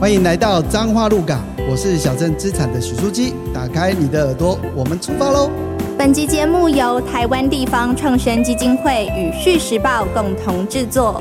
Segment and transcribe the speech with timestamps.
[0.00, 3.34] 欢迎来到彰化鹿港，我是小镇资产的许书记。
[3.52, 5.50] 打开你的耳朵，我们出发喽！
[5.98, 11.20] 本集节目由台湾地方创生基金会与《续时报》共同制作。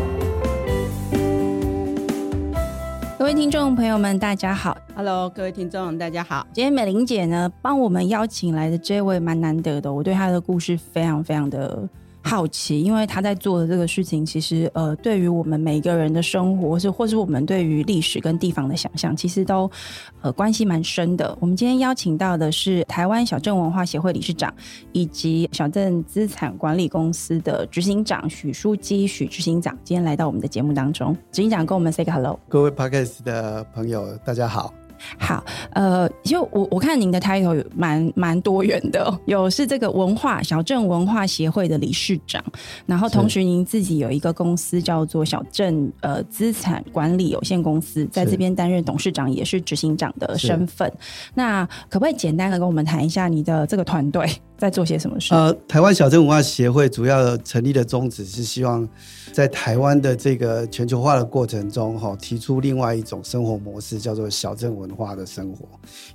[3.17, 4.77] 各位听众朋友们，大家好。
[4.95, 6.45] Hello，各位听众，大家好。
[6.53, 11.89] 今天美玲姐呢，帮我们邀请来的这位蛮难得的，我对她的故事非常非常的
[12.23, 19.69] 好奇，因为他在做的这个事情，其实呃，对于我们每一个人的生活，是或是我们对于历史跟地方的想象，其实都
[20.21, 21.37] 呃关系蛮深的。
[21.39, 24.53] 我们今天邀请到的是台湾小镇文化协会理事长，
[24.91, 31.15] 以及小镇资产管理公司的执行长许书基许执行长，今天来到我们的节目当中。
[31.31, 32.37] 执行长跟我们 say 个 hello。
[32.49, 34.73] 各位 Podcast 的朋友，大家好。
[35.19, 42.43] 好，呃，就我我看您的 title 有蛮蛮多元的哦， 有是这个文化小镇文化协会的理事长，
[42.85, 50.91] 然后同时您自己有一个公司叫做小镇呃资产管理有限公司，在这边担任董事长也是执行长的身份。
[51.33, 55.33] 那可不可以简单的跟我们谈一下你的这个团队在做些什么事？
[55.33, 58.87] 呃，台湾小镇文化协会主要成立的宗旨是希望
[59.31, 65.67] 在台湾的这个全球化的过程中，哈、提出另外一种生活模式，叫做小镇文化的生活，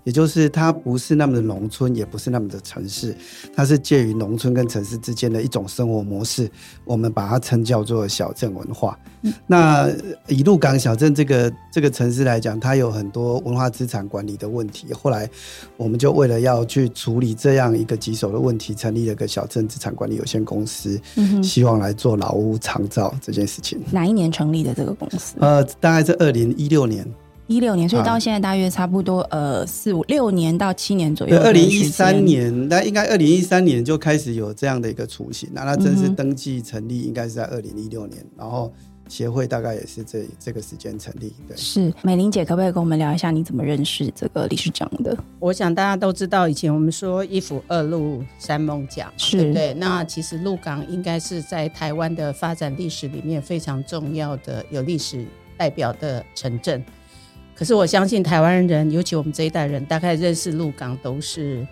[0.03, 3.15] 也就是它不是那么的农村，也不是那么的城市，
[3.55, 6.51] 它是介于农村跟城市之间的一种生活模式，
[6.85, 8.99] 我们把它称叫做小镇文化。
[9.47, 9.89] 那
[10.27, 14.93] 以鹿港小镇这个这个城市来讲，它有很多文化资产管理的问题。
[14.93, 15.31] 后来
[15.77, 23.79] 我们就为了要去处理这样一个棘手的问题，成立了个小镇资产管理有限公司，嗯，希望来做老屋长照这件事情。
[23.93, 25.37] 哪一年成立的这个公司？
[25.39, 27.07] 呃，大概是二零一六年，
[27.47, 31.39] 一六年，所以啊到现在大约差不多呃四五六年到七年左右。
[31.39, 38.73] 二零一三年，那应该二零一三年就开始有这样的一个雏形，那它正式登记成立应该是在二零一六年，然后
[39.13, 41.35] 协会大概也是这这个时间成立。
[41.47, 45.15] 对，是美玲姐，可不可以跟我们聊一下你怎么认识这个理事长的？
[45.39, 49.75] 我想大家都知道，以前我们说一府二路三艋甲，是对不对？
[49.75, 55.27] 那其实鹿港应该是在台湾的发展历史里面非常重要的有历史
[55.59, 56.83] 代表的城镇。
[57.55, 61.67] 可是我相信台湾人，尤其我们这一代人，大概认识鹿港都是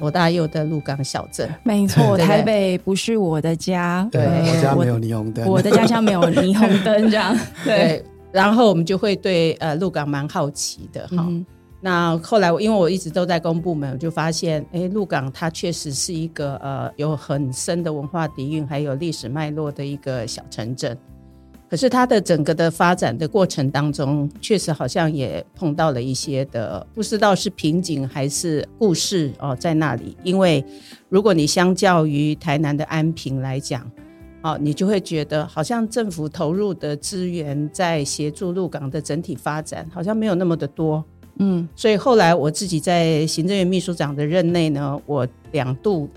[0.00, 1.48] 罗大佑的鹿港小镇。
[1.62, 8.04] 没错，台北不是我的家，对我家我没有霓虹灯，我的家乡没有霓虹灯，这样 对。
[8.32, 11.24] 然后我们就会对呃鹿港蛮好奇的哈。
[11.28, 11.46] 嗯
[11.82, 20.94] 那后来我因为我一直都在公部门，我就发现，哎，鹿港它确实是一个呃有很深的文化底蕴，还有历史脉络的一个小城镇。
[21.70, 30.16] 可是它的整个的发展的过程当中，确实好像也碰到了一些的，不知道是瓶颈还是故事哦在那里。
[30.24, 30.64] 因为
[31.08, 33.88] 如果你相较于台南的安平来讲，
[34.42, 41.04] 哦，你就会觉得好像政府投入的资源在协助鹿港的整体发展，好像没有那么的多。
[41.38, 46.08] 嗯所以后来我自己在行政院秘书长的任内呢，我两度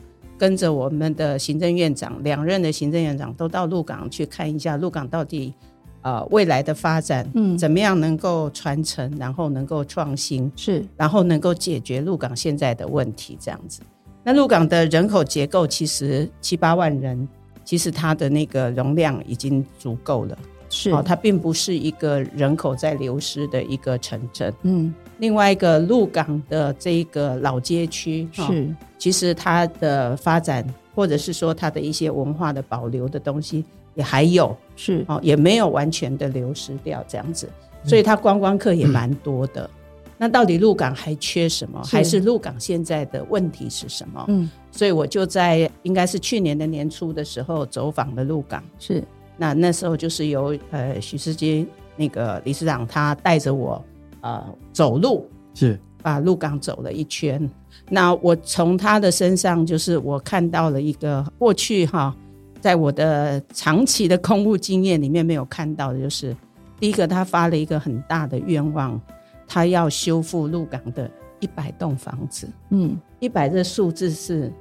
[0.43, 5.53] 跟着我们的行政院长，两任的行政院长都到鹿港去看一下鹿港到底
[6.01, 13.79] 呃未来的发展，嗯怎么样能够传承，然后能够创新，是然后能够解决鹿港现在的问题，这样子。
[14.21, 17.25] 那鹿港的人口结构其实七八万人，
[17.63, 20.37] 其实它的那个容量已经足够了。
[20.73, 24.51] 是哦，它并不是一个人口在流失的一个城镇。
[24.63, 33.63] 嗯另外一个鹿港的这一个老街区，哦是其实它的发展，或者是说它的一些文化的保留的东西，
[33.93, 37.47] 也还有是哦，也没有完全的流失掉这样子，
[37.85, 39.69] 所以它观光客也蛮多的。
[40.17, 41.81] 那到底鹿港还缺什么？
[41.85, 44.25] 还是鹿港现在的问题是什么？
[44.27, 48.63] 嗯所以我就在应该是去年的年初的时候走访了鹿港。
[48.79, 49.03] 是
[49.37, 53.83] 那那时候就是由呃许世基那个理事长他带着我
[54.21, 57.49] 呃走路是把鹿港走了一圈。
[57.89, 62.15] 那我从他的身上，就是我看到了一个过去哈，
[62.61, 66.35] 在我的长期的公务经验里面没有看到的，就是
[66.79, 68.99] 第一个他发了一个很大的愿望，
[69.47, 71.09] 他要修复鹿港的
[71.39, 72.47] 一百栋房子。
[72.69, 74.51] 嗯一百这数字是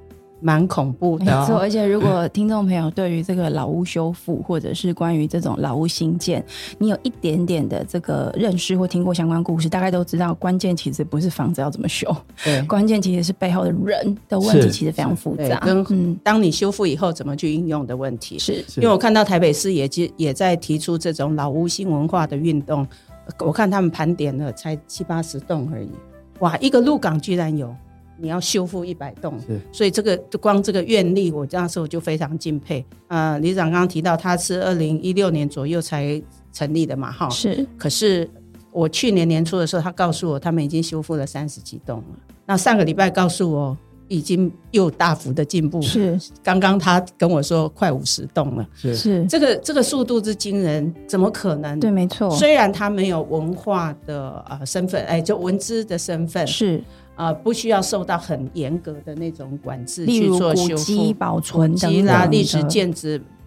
[0.42, 6.44] 蛮恐怖的、哦，错，而且如果听众朋友对于这个老屋修复，或者是关于这种老屋新建，
[6.78, 12.60] 你有一点点的这个认识或听过相关故事，大概都知道，关键其实不是房子要怎么修，对。
[12.62, 15.60] 关键其实是背后的人的问题，其实非常复杂。
[15.60, 18.64] 对跟嗯，当你修复以后怎么去应用的问题，是。
[18.68, 22.86] 是因为我看到台北市也也也在提出这种老屋新文化的运动，
[23.38, 25.90] 我看他们盘点了才七八十栋而已，
[26.40, 27.72] 哇，一个鹿港居然有，
[28.22, 29.60] 你要修复一百栋，是。
[29.72, 32.84] 所以这个光这个愿力，我那时候就非常敬佩。
[33.08, 36.22] 呃，李长刚刚提到他是二零一六年左右才
[36.52, 38.28] 成立的嘛，哈，是，可是
[38.70, 42.04] 我去年年初的时候，他告诉我他们已经修复了三十几栋了。
[42.46, 43.76] 那上个礼拜告诉我
[44.08, 46.18] 已经又大幅的进步，是。
[46.42, 48.94] 刚刚他跟我说快五十栋了，是。
[48.94, 51.80] 是，这个这个速度之惊人，怎么可能？
[51.80, 56.82] 对，没错，虽然他没有文化的呃身份，哎，就文资的身份，是
[57.17, 63.00] 呃，不需要受到很严格的那种管制例如去做古修复、迹保存等基啦、历史建筑、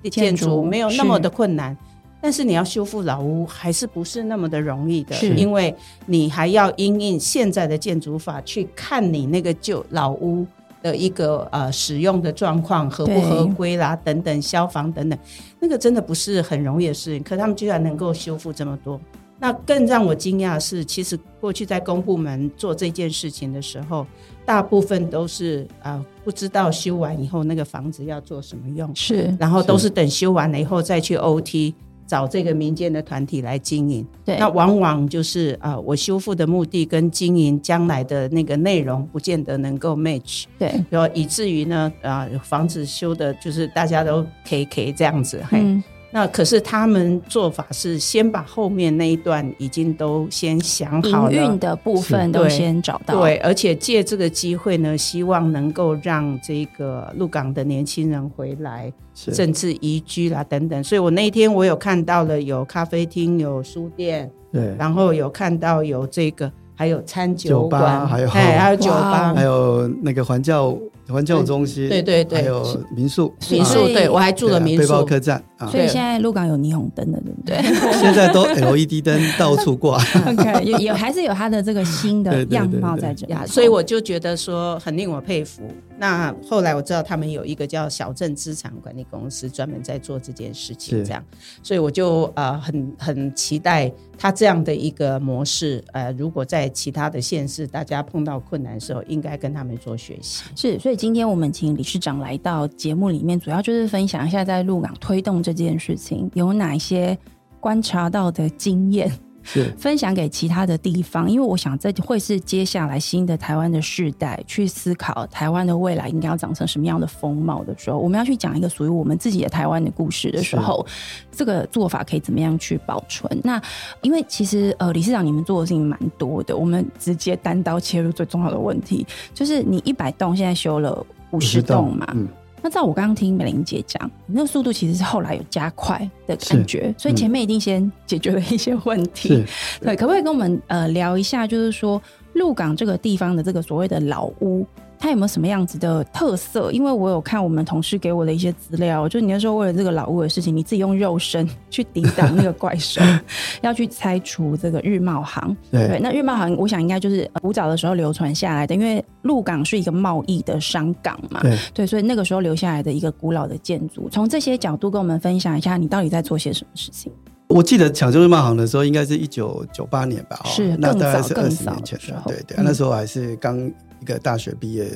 [0.04, 1.76] 建建筑筑没有那么的困难。
[2.22, 5.76] 但是你要修复老屋，还是不是那么的容易的是，因为
[6.08, 10.44] 你还要因应现在的建筑法去看你那个旧老屋
[10.82, 15.20] 的一个呃使用的状况合不合规啦，等等消防等等，
[15.60, 17.22] 那个真的不是很容易的事情。
[17.22, 19.00] 可他们居然能够修复这么多，
[19.38, 24.08] 那更让我惊讶的是，其实过去在公部门做这件事情的时候，
[24.46, 31.74] 大部分都是呃不知道修完以后那个房子要做什么用，是，然后都是等修完了以后再去 OT
[32.08, 34.08] 找这个民间的团体来经营。
[34.24, 45.60] 对，那往往就是啊、呃我修复的目的跟经营将来的那个内容不见得能够 match，对，然后以至于呢啊、房子修的就是大家都 K K 这样子，嘿。
[45.62, 45.84] 嗯，
[46.16, 51.34] 那可是他们做法是先把后面那一段已经都先想好了。
[51.34, 60.82] 营运，的部分都先找到，对，而且借这个机会呢，希望能够让这个鹿港的年轻人回来，甚至移居啦等等。
[60.82, 69.32] 所以我那一天我有看到了有咖啡厅、有书店，对，然后有看到有这个，还有餐酒酒吧馆，还有哎还有酒吧。
[69.32, 75.06] 哦还，有那个环教环教中心，对对对还有民宿，民宿，对我还住了民对啊背包宿。
[75.06, 77.58] 客栈啊，所以现在鹿港有霓虹灯的，对不对
[78.00, 79.98] 现在都 LED 灯到处挂？
[80.28, 85.62] OK，也也还是有它的这个新的样貌在这所以我就觉得说很令我佩服。
[85.98, 91.24] 那后来我知道他们有一个叫小镇资产管理公司，专门在做这件事情，这样，
[91.64, 95.84] 所以我就呃很很期待他这样的一个模式。
[95.94, 100.44] 呃，如果在其他的县市，大家碰到困难的时候，应该跟他们做学习。
[100.54, 107.18] 是，所以今天我们请理事长来到节目里面，主要就是分享一下在鹿港推动这件事情有哪些
[107.60, 109.12] 观察到的经验，
[109.46, 109.74] 是。
[109.78, 120.86] 分享给其他的地方，因为我想这会是接下来新的台湾的世代去思考台湾的未来应该要长成什么样的风貌的时候，我们要去讲一个属于我们自己的台湾的故事的时候，
[121.32, 123.40] 这个做法可以怎么样去保存？
[123.44, 123.62] 那
[124.02, 132.28] 因为其实呃，理事长你们做的事情蛮多的，我们直接单刀切入最重要的问题，就是你一百栋现在修了五十栋嘛，嗯，
[132.66, 139.46] 那照我刚刚听美玲姐讲，你那个速度其实是后来有加快的感觉，所以前面一定先解决了一些问题。
[139.80, 142.02] 对，可不可以跟我们呃聊一下，就是说
[142.34, 144.66] 鹿港这个地方的这个所谓的老屋，
[145.00, 146.72] 它有没有什么样子的特色？
[146.72, 153.02] 因为我有看我们同事给我的一些资料，就你那时候为了这个老屋的事情，你自己用肉身去抵挡那个怪兽，
[153.62, 155.56] 要去拆除这个日贸行。
[155.72, 161.58] 对，对那日贸行，我想应该就是呃古早的时候流传下来的，因为鹿港是一个贸易的商港嘛，对。
[161.74, 167.12] 对，所以那个时候留下来的一个古老的建筑，从这些角度跟我们分享一下，你到底在做些什么事情？
[167.48, 170.40] 我记得抢救日贸行的时候，应该是一九九八年吧？
[170.44, 174.90] 哦是那大概是二十年前了，对对，那时候还是刚一个大学毕业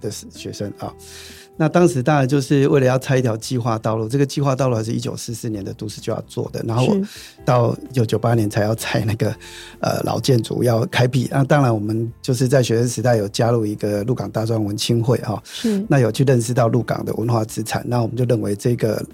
[0.00, 0.92] 的学生啊。
[1.54, 6.96] 那当时当然就是为了要拆一条计划道路，这个计划道路还是一九四四年的都市就要做的，然后我
[7.44, 9.28] 到一九九八年才要拆那个
[9.80, 11.28] 呃老建筑要开辟。
[11.30, 19.04] 那当然我们就是在学生时代有加入一个鹿港大专文青会哈、是那有去认识到鹿港的文化资产，那我们就认为这个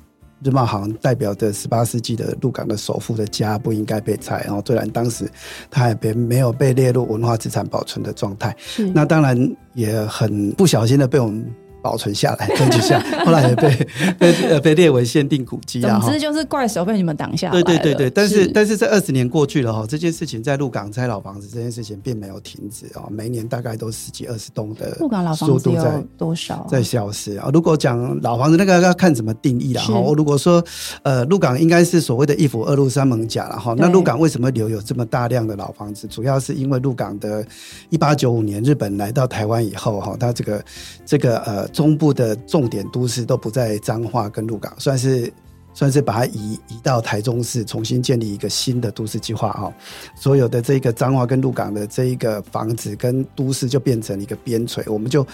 [0.43, 5.31] 日茂行代表着十八世纪的鹿港的首富的家不应该被拆，然后虽然当时
[5.71, 8.57] 它也被没有被列入文化资产保存的状态，
[8.95, 11.45] 那当然也很不小心的被我们。
[11.89, 15.99] 保存下来，争取下来， 后来也被被呃被列为限定古迹啊。
[15.99, 17.49] 哈总之就是怪手被你们挡下。
[17.51, 26.67] 对对对对，但是是但是这二十年过去了哈，这件事情在鹿港拆老房子这件事情并没有停止啊，每年大概都十几二十栋的鹿港老房子在有多少啊？
[26.69, 27.49] 在消失啊。
[27.55, 29.99] 如果讲老房子那个要看怎么定义了哈。
[29.99, 30.15] 我。
[30.15, 30.63] 如果说
[31.05, 36.07] 呃鹿港应该是所谓的一府二路三艋甲了哈，那对鹿港为什么留有这么大量的老房子？
[36.09, 37.43] 主要是因为鹿港的
[37.89, 40.65] 一八九五年日本来到台湾以后哈，它这个
[41.07, 45.33] 这个呃中部的重点都市都不在彰化跟鹿港，算是。
[45.75, 49.73] 算是把它移移到台中市，重新建立一个新的都市计划哈。
[50.17, 55.25] 所有的这个彰化跟鹿港的这一个房子跟都市就变成一个边陲，我们就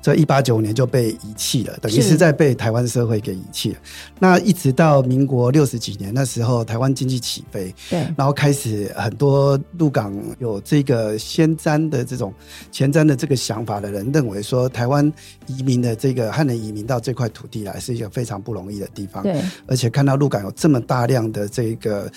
[0.00, 3.78] 这一八九五年就被遗弃了，等于是是在被台湾社会给遗弃了。
[4.18, 12.32] 那一直到民国六十几年那时候，台湾经济起飞，对，然后开始很多入港有这个先瞻的这种
[12.70, 15.12] 前瞻的这个想法的人，认为说台湾
[15.46, 22.10] 移民的这个汉人移民到这块土地来是一个非常不容易的地方，对，而且看到鹿港有这么大量的这个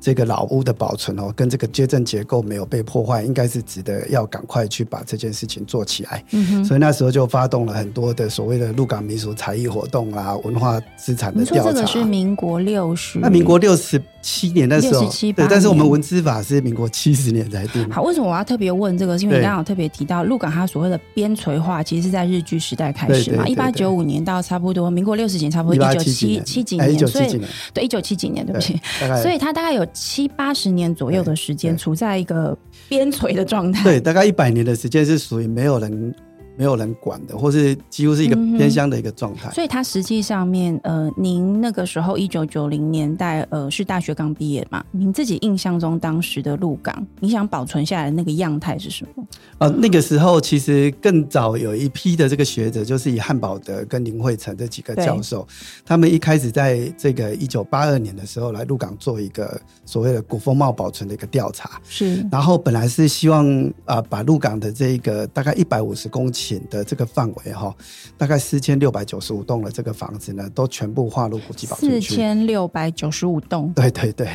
[0.00, 6.24] 这个老屋的保存哦，跟这个街镇结构没有被破坏，应该是值得要赶快去把这件事情做起来。
[6.30, 6.64] 嗯哼。
[6.64, 11.72] 所以那时候就发动了很多的所谓的鹿港民俗才艺活动啊、文化资产的调查。
[11.72, 13.18] 这个是民国六十？
[13.18, 17.88] 那民国六十七年的时候，对，但是我们文资法是民国七十年才定。
[17.90, 19.18] 好，为什么我要特别问这个？
[19.18, 27.40] 是因为你刚刚有特别提到鹿港它所谓的边陲化，其实是在日据时代开始嘛，一八九五年到差不多民国六十几年，差不多一九七七几年，所以
[27.72, 28.78] 对一九七几年，对不起，
[29.22, 32.56] 所以它大概有七八十年左右的时间处在一个
[32.88, 33.82] 边陲的状态。
[33.84, 36.14] 对，大概一百年的时间是属于没有人
[36.56, 39.50] 没有人管的，或是几乎是一个偏乡的一个状态。
[39.50, 44.84] 所以它实际上面，呃，您那个时候一九九零年代，呃，是大学刚毕业嘛？
[44.90, 49.26] 您自己印象中当时的鹿港，你想保存下来的那个样态是什么？
[49.58, 55.46] 呃，那个时候其实更早有一批的这个学者，就是以汉堡德跟林惠成这几个教授，
[55.84, 63.46] 他们一开始在这个一九八二年的时候来鹿港做一个所谓的古风貌保存的一个调查，是然后本来是希望
[63.84, 67.74] 啊、把鹿港的这个大概一百五十公顷的这个范围哈，
[68.16, 72.14] 大概四千六百九十五栋的这个房子呢，都全部划入古迹保四存区。
[72.14, 73.72] 千六百九十五栋。
[73.74, 74.28] 对对对，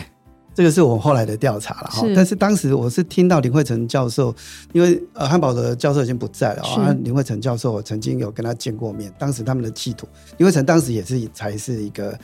[0.53, 2.06] 这个是我后来的调查了哈。
[2.15, 4.36] 但是当时我是听到林慧成教授，
[4.74, 12.18] 因为呃汉堡的教授已经不在了啊，林慧成教授我曾经有跟他见过面，当时他们的企图，林慧成当时也是才是一个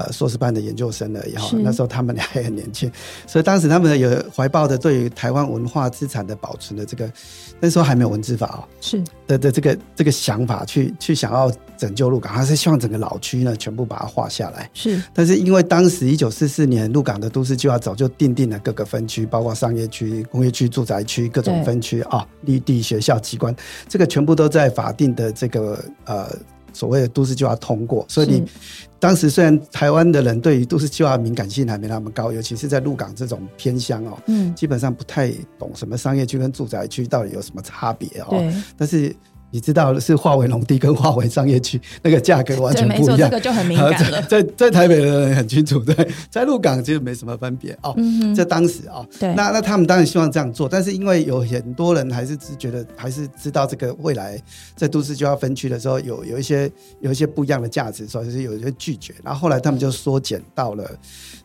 [0.00, 2.90] 呃硕士班的研究生而已哈，那时候他们俩还很年轻，
[3.26, 7.10] 所以当时他们有怀抱着对于台湾文化资产的保存的这个，
[7.60, 8.60] 那时候还没有文字法哦。
[8.80, 14.68] 是的的这个这个想法去去想要拯救鹿港，他是希望整个老区呢全部把它划下来。
[14.74, 23.54] 是但是因为当时一九四四年鹿港的都市计划早就定定了各个分区，包括商业区、工业区、住宅区各种分区啊，绿地、学校、机关，
[23.88, 26.28] 这个全部都在法定的这个呃
[26.72, 38.26] 所谓的都市计划通过，所以你是当时虽然台湾的人对于都市计划敏感性还没那么高，尤其是在鹿港这种偏乡哦，嗯，基本上不太懂什么商业区跟住宅区到底有什么差别哦。
[38.30, 39.14] 对但是
[39.50, 43.30] 你知道是化为农地跟化为商业区，那个价格完对，没错，全不一样。
[43.30, 44.22] 这个就很敏感了。
[44.22, 47.94] 在在台北的人很清楚，对， 在鹿港其实没什么分别哦。
[47.96, 54.40] 嗯哼，在当时啊、对那那他们当然希望这样做，但是因为有很多人还是只觉得，还是知道这个未来
[54.76, 59.14] 在都市就要分区的时候有有一些有一些不一样的价值，所以是有一些拒绝。
[59.22, 60.88] 然后后来他们就缩减到了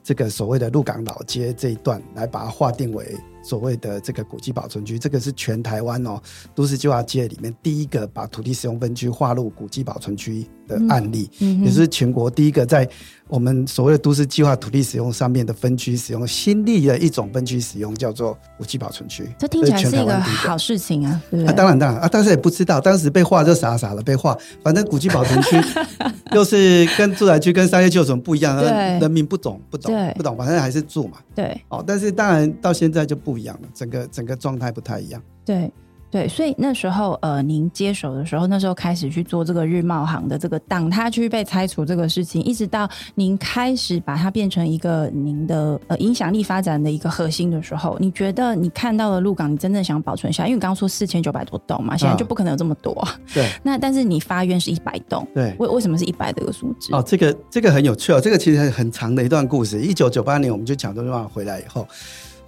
[0.04, 4.98] 这个所谓的鹿港老街这一段，来把它划定为所谓的这个古迹保存区。
[4.98, 6.20] 这个是全台湾哦
[6.56, 11.30] 都市计划界里面第一个把土地使用分区划入古迹保存区的案例。
[11.64, 12.88] 也是全国第一个在
[13.28, 19.28] 我们所谓的都市计划土地使用上面的分区使用新立的一种分区使用，叫做古迹保存区。
[19.40, 25.58] 这听起来是一个好事情啊，对不啊，当然当然啊，但是也不知道，当时被划就傻傻的被划，反正古迹保存区
[26.34, 28.60] 又是跟住宅区跟商业区有什么不一样？
[28.62, 31.18] 对人民不懂不懂不懂，反正还是住嘛。
[31.34, 35.20] 对哦，但是当然到现在就不一样了，整个整个状态不太一样。
[35.44, 35.72] 对
[36.16, 53.06] 对，所以那时候呃，您接手的时候，那时候开始去做这个日茂行的这个档他区被拆除这个事情，一直到您开始把它变成一个您的呃影响力发展的一个核心的时候，你觉得你看到了鹿港，你真正想保存下来，因为你刚刚说四千九百多栋嘛，现在就不可能有这么多。
[53.36, 55.54] 对那但是你发愿是一百栋，对。
[55.60, 56.96] 为为什么是一百这个数字？
[56.96, 59.82] 哦，这个这个很有趣哦，这个其实很长的一段故事。
[59.82, 61.86] 一九九八年我们就抢中华回来以后，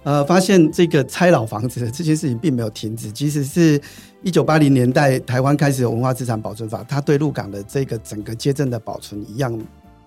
[0.08, 3.78] 呃，发现这个拆老房子这件事情并没有停止，即使是
[4.22, 9.52] 一九八零年代台湾开始有文化资产保存法，它对鹿港的这个整个街镇的保存一样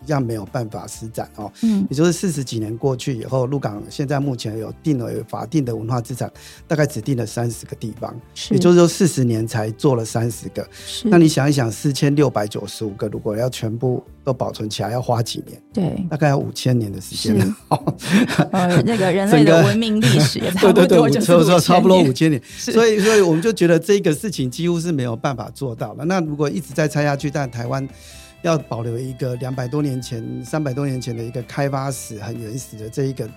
[0.08, 1.51] 样没有办法施展哦。
[1.63, 6.31] 嗯也就是四十几年过去以后，鹿港现在目前有定为法定的文化资产，
[6.67, 10.67] 大概只定了三十个地方，是也就是说四十年才做了三十个。
[10.86, 15.62] 是那你想一想，四千六百九十五个，如果要全部都保存起来，要花几年？
[15.74, 17.55] 对大概要五千年的时间了。
[18.51, 26.05] 呃 那个人类的文明历史也差对对 对，不多就是说说差不多五千年，所以所以我们就觉得这个事情几乎是没有办法做到了。
[26.05, 27.88] 那如果一直在拆下去，但台湾
[28.41, 33.29] 要保留一个两百多年前、三百多年前的一个开发史很原始的这一个，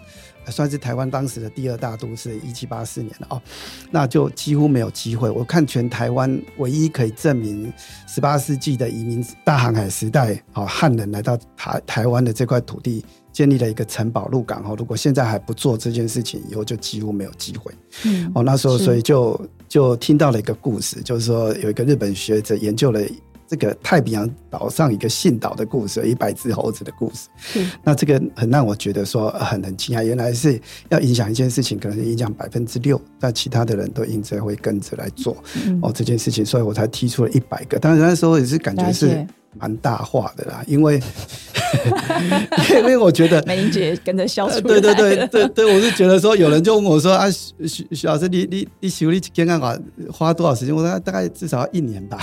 [0.45, 3.43] 呃算是台湾当时的第二大都市，一七八四年了哦，
[3.91, 5.29] 那就几乎没有机会。
[5.31, 7.73] 我看全台湾唯一可以证明
[8.07, 13.05] 十八世纪的移民大航海时代，哦，汉人来到台台湾的这块土地。
[13.35, 17.73] 建立了一个城堡入港哦，如果现在还不做这件事情，以后就几乎没有机会
[18.05, 18.45] 嗯哦。
[18.45, 23.01] 那时候所以就就听到了一个故事，就是说有一个日本学者研究了
[23.47, 27.29] 这个太平洋岛上一个信岛的故事，一百只猴子的故事。
[27.83, 35.37] 那这个很让我觉得说很很惊讶，原来是要影响一件事情，可能影响百分之六，那其他的人都应该会跟着来做
[35.83, 37.79] 哦这件事情，所以我才提出了一百个。
[37.79, 39.27] 当然那时候也是感觉是。
[39.57, 41.01] 蛮大化的啦，因为
[42.79, 44.61] 因为我觉得美玲姐跟着笑出来。
[44.61, 49.77] 对对对对对，我是觉得说，有人就问我说啊，徐徐老师，你你你修理健康卡
[50.13, 50.75] 花多少时间？
[50.75, 52.19] 我说大概至少要一年吧。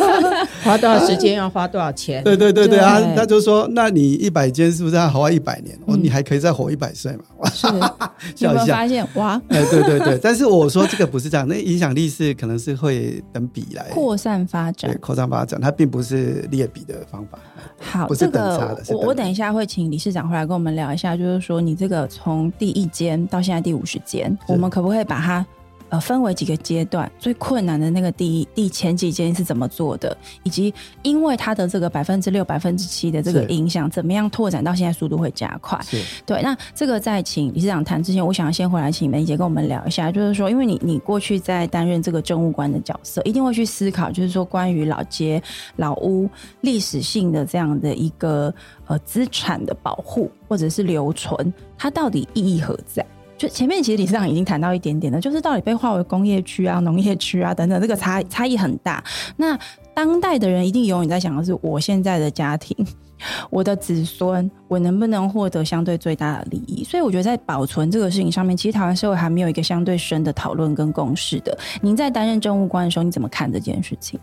[0.62, 2.22] 花多少时间要花多少钱？
[2.24, 5.78] 对对对对啊，他就说，那你一百间是不是要活一百年？
[5.86, 7.48] 我你还可以再活一百岁嘛？
[7.50, 7.66] 是，
[8.44, 9.40] 有没有发现哇？
[9.48, 17.38] 哎，对对对，但是我说这个不是这样，那影响力是可能是会等比来扩散发展，对，扩散发展，它并不是劣比的方法。
[17.80, 25.46] 好，这个我我等一下会请理事长回来跟我们聊一下，就是说你这个从第一间到现在第五十间，我们可不可以把它？
[25.90, 35.78] 呃，分为几个阶段，最困难的那个第一、第前几间是怎么做的，以及因为它的这个百分之六、百分之七的这个影响，怎么样拓展到现在速度会加快？
[36.26, 36.42] 对。
[36.42, 45.42] 那这个在请理事长谈之前，我想要先回来请梅姐跟我们聊一下，就是说，因为你你过去在担任这个政务官的角色，一定会去思考，就是说关于老街、
[45.76, 46.28] 老屋
[46.60, 48.52] 历史性的这样的一个
[48.86, 53.04] 呃资产的保护或者是留存，它到底意义何在？
[53.38, 59.02] 就前面其实李市长已经谈到一点点了，就是到底被划为工业区啊、农业区啊等等，这个差差异很大。
[59.36, 59.56] 那
[59.94, 62.76] 当代的人一定永远在想的是，我现在的家庭、
[63.48, 66.82] 我的子孙，我能不能获得相对最大的利益？
[66.82, 71.56] 所以我觉得在保存这个事情上面，其实台湾社会还没有一个相对深的讨论跟共识的。
[71.80, 74.18] 您在担任政务官的时候，你怎么看这件事情？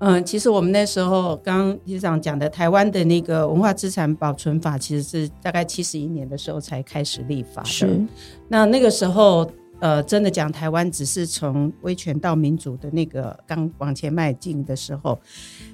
[0.00, 8.00] 嗯，其实我们那时候刚理事长讲的台湾的那个文化资产保存法，其实是大概七十一年的时候才开始立法的。
[8.48, 9.50] 那那个时候。
[9.80, 15.18] 呃，真的讲，台湾只是从威权到民主的那个刚往前迈进的时候，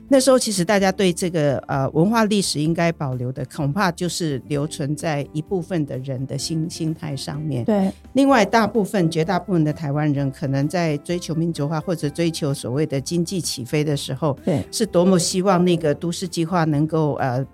[0.09, 7.65] 那时候其实大家对这个呃文化历史应该保留的，恐怕就是留存在一部分的人的心心态上面。
[7.65, 17.45] 对，另外大部分、绝大部分的台湾人，可能在追求民主化或者追求所谓的经济起飞的时候，对，是多么希望那个都市计划能够呃。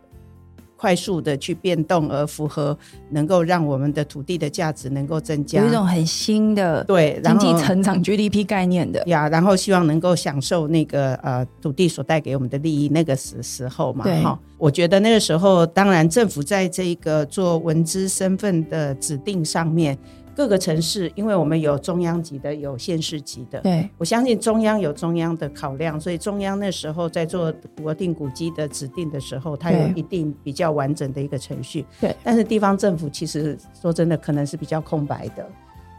[0.82, 2.76] 快速的去变动，而符合
[3.10, 9.00] 能够让我们的土地的价值能够增加，有一种很新的对经济成长 GDP 概念的。
[9.06, 19.96] 呀，然后希望能够享受那个呃土地所带给我们的利益，那个时时候嘛，哈，我觉得那个时候，当然政府在这个做文资身份的指定上面。
[20.34, 23.60] 各个城市，因为我们有中央级的，有县市级的。
[23.60, 31.84] 对，我相信中央有中央的考量，所以中央那时候在做国定古迹的指定的时候，它有一定比较完整的一个程序。
[32.00, 35.46] 对，但是地方政府其实说真的，可能是比较空白的。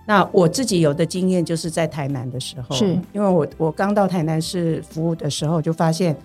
[0.06, 6.16] 那我自己有的经验就是在台南的时候，是因为我我刚到台南市服务的时候，就发现。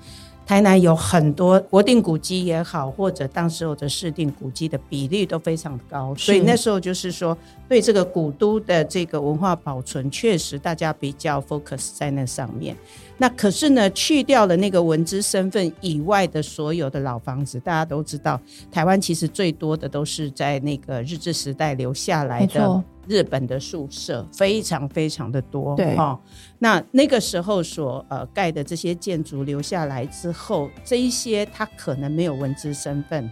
[0.49, 7.37] 台南有很多国定古迹也好，或者当时候的市定古迹的比例都非常高，所以那时候就是说，
[7.69, 12.75] 对这个古都的这个文化保存，确实大家比较 focus 在那上面。
[13.19, 18.41] 那可是呢，去掉了那个文资身份以外的所有的老房子，大家都知道，
[18.73, 22.83] 台湾其实最多的都是在那个日治时代留下来的。
[23.09, 26.21] 日本的宿舍非常非常的多，对哈。
[26.59, 33.31] 那那个时候所呃盖的这些建筑留下来之后，这一些它可能没有文字身份，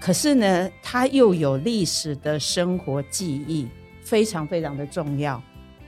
[0.00, 3.66] 可是呢，它又有历史的生活记忆，
[4.02, 5.42] 非常非常的重要。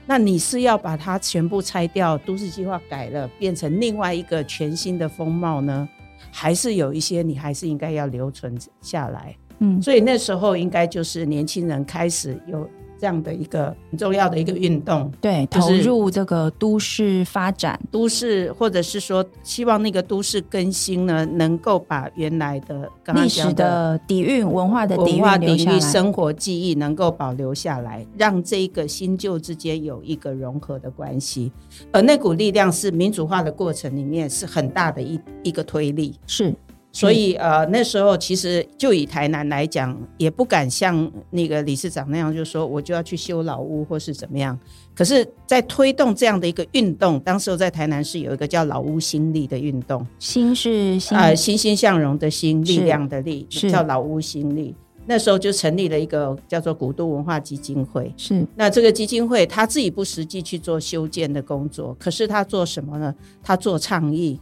[0.07, 5.89] 那你是要把它全部拆掉，都市计划改了，变成另外一个全新的风貌呢？
[6.33, 9.37] 还是有一些你还是应该要留存下来？
[9.61, 12.69] 嗯，所以那时候应该就是年轻人开始有。
[13.01, 31.51] 这样的一个很重要的一个运动，对，投入这个都市发展，都市或者是说，希望那个都市更新呢，能够把原来的历史的底蕴、文化的文化底蕴、生活记忆能够保留下来，让这个新旧之间有一个融合的关系。
[31.91, 36.55] 而那股力量是民主化的过程里面是很大的一一个推力，是。
[36.93, 44.59] 所以呃，那时候其实就以台南来讲，也不敢像那个理事长那样，就说我就要去修老屋或是怎么样。
[44.93, 54.75] 可是，在推动这样的一个运动，当时候在台南市有一个叫老屋新力的运动，新是呃欣欣向荣的新力量的力，叫老屋新力。
[55.07, 58.13] 那时候就成立了一个叫做古都文化基金会。
[58.17, 63.15] 是那这个基金会他自己不实际去做修建的工作，可是他做什么呢？
[63.43, 64.39] 他做倡议。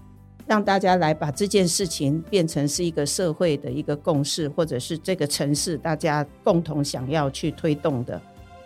[0.49, 8.21] 让大家来把这件事情变成是一个社会的一个共识，或者是这个城市大家共同想要去推动的。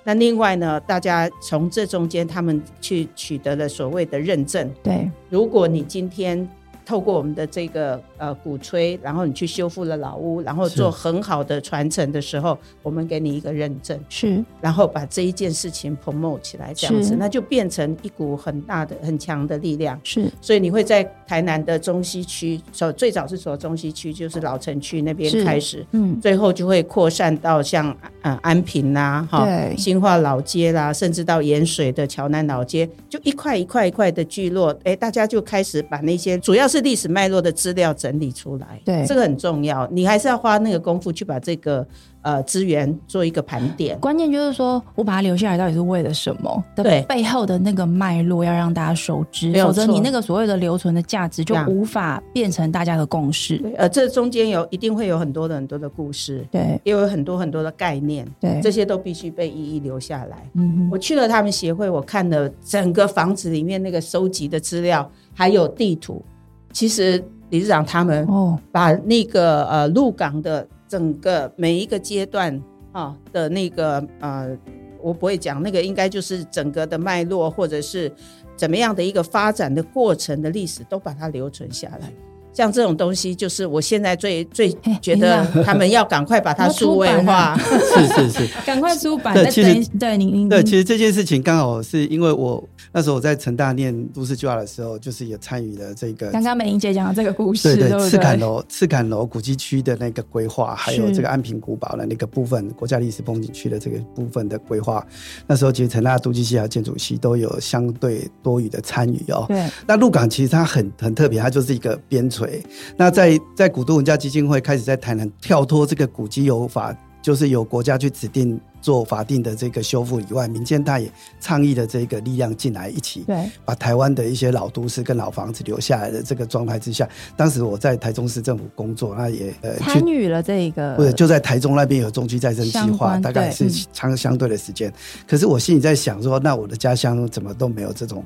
[0.04, 4.70] 那另外呢，大家从这中间，他们去取得了所谓的认证。
[4.82, 6.48] 对，如果你今天
[6.92, 19.98] 透过我们的这个呃鼓吹，然后你去修复了老屋，然后做很好的传承的时候，我们给你一个认证，是，然后把这一件事情 promote 起来，这样子，那就变成一股很大的、很强的力量。
[20.04, 36.68] 是，所以你会在台南的中西区，从最早是从中西区，就是老城区那边开始，嗯，最后就会扩散到像呃安平啦，哈，新化老街啦，甚至到盐水的桥南老街，就一块一块一块的聚落，哎，大家就开始把那些主要。
[36.72, 39.88] 是历史脉络的资料整理出来，对这个很重要。
[39.90, 41.86] 你还是要花那个功夫去把这个
[42.20, 43.98] 呃资源做一个盘点。
[43.98, 46.64] 关键就是说我把它留下来到底是为了什么？
[46.76, 53.62] 对，背后的那个脉络要让大家熟知，否则你那个所谓的留存的价值就无法变成大家的共识。
[53.76, 60.36] 呃，这中间有一定会有很多的很多的故事，对，也有很多很多的概念，对，这些都必须被一一留下来。
[60.54, 66.22] 嗯，我去了他们协会，我看了整个房子里面那个收集的资料，还有地图。
[66.72, 72.60] 其实理事长他们哦，把那个呃鹿港的整个每一个阶段
[72.92, 74.56] 啊的那个呃，
[75.00, 78.10] 我不会讲那个，应该就是整个的脉络或者是
[78.56, 82.12] 怎么样的一个发展的过程的历史，都把它留存下来。
[82.52, 89.34] 像这种东西，就是我现在最最觉得他们要赶快把它数位化， 是是是，赶快出版。
[89.34, 92.62] 对，其实对您对，其实这件事情刚好是因为我
[92.92, 96.30] 那时候我在成大念都市计划的时候，就是也参与了这个。
[96.30, 105.04] 刚刚美玲姐讲的这个故事，对对，赤坎楼赤坎楼古迹区的那个规划，还有这个安平古堡的那个部分，国家历史风景区的这个部分的规划，
[105.46, 109.46] 那时候其实成大都计系和建筑系都有相对多余的参与哦。
[109.48, 112.62] 对，那鹿港其实它很很特别，它就是一个边陲。
[112.96, 121.08] 那在在古都文教基金会开始在台南跳脱这个古迹有法，就是由国家去指定做法定的这个修复以外，民间他也
[121.40, 134.92] 倡议的这个力量进来一起，对，把台湾的一些老都市跟老房子留下来的这个状态之下，当时我在台中市政府工作，那也呃参与了这个，不是就在台中那边有中区再生计划，大概是长相对的时间。
[135.28, 138.24] 可是我心里在想说，那我的家乡怎么都没有这种。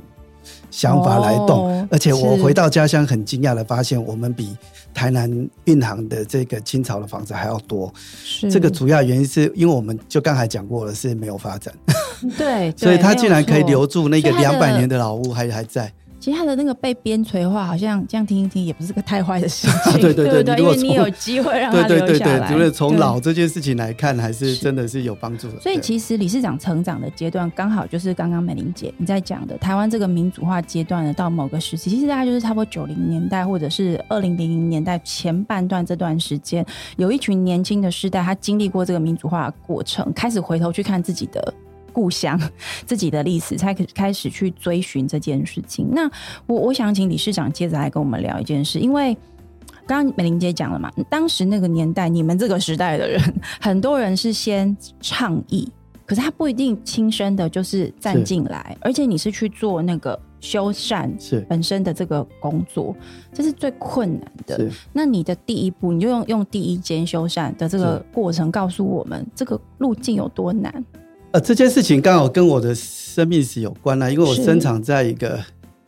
[0.71, 4.57] 想法来动，而且我回到家乡很惊讶的发现，我们比
[4.93, 5.31] 台南
[5.65, 7.93] 运航的这个清朝的房子还要多。
[8.51, 11.73] 这个主要原因是因为我们就刚才讲过了，是没有发展。
[12.37, 15.93] 对， 所以他竟然可以留住那个两百年的老屋，还还在。
[16.19, 22.51] 其实他的那个被边陲化，好像这样听一听也不是个太坏的事情，对 对对，因为你有机会让他留下来。
[22.51, 25.61] 除了从老这件事情来看，还是真的是有帮助的。
[25.61, 36.65] 所以其实理事长成长的阶段，刚好就是刚刚美玲姐你在讲的台湾这个民主化阶段呢，到某个时期，其实大概就是差不多九零年代或者是二零零零年代前半段这段时间，
[36.97, 41.55] 有一群年轻的世代，他经历过这个民主化的过程，开始回头去看自己的。
[41.97, 42.39] 故乡
[42.85, 45.89] 自己的历史，才开开始去追寻这件事情。
[45.91, 46.07] 那
[46.47, 49.17] 我我想请理事长接着来跟我们聊一件事，因为
[49.87, 53.19] 刚刚美玲姐讲了嘛，当时那个年代，你们这个时代的人，
[53.63, 55.67] 很多人是先倡议，
[56.05, 62.95] 可是他不一定亲身的就是站进来，而且你是去做那个修缮是本身的这个工作，
[63.33, 64.69] 这是最困难的。
[64.93, 70.85] 那你的第一步，你就用用第一间修缮的这个过程，告诉我们这个路径有多难。
[71.37, 75.39] 呃，这件事情刚好跟我的生命史有关啦，因为我生长在一个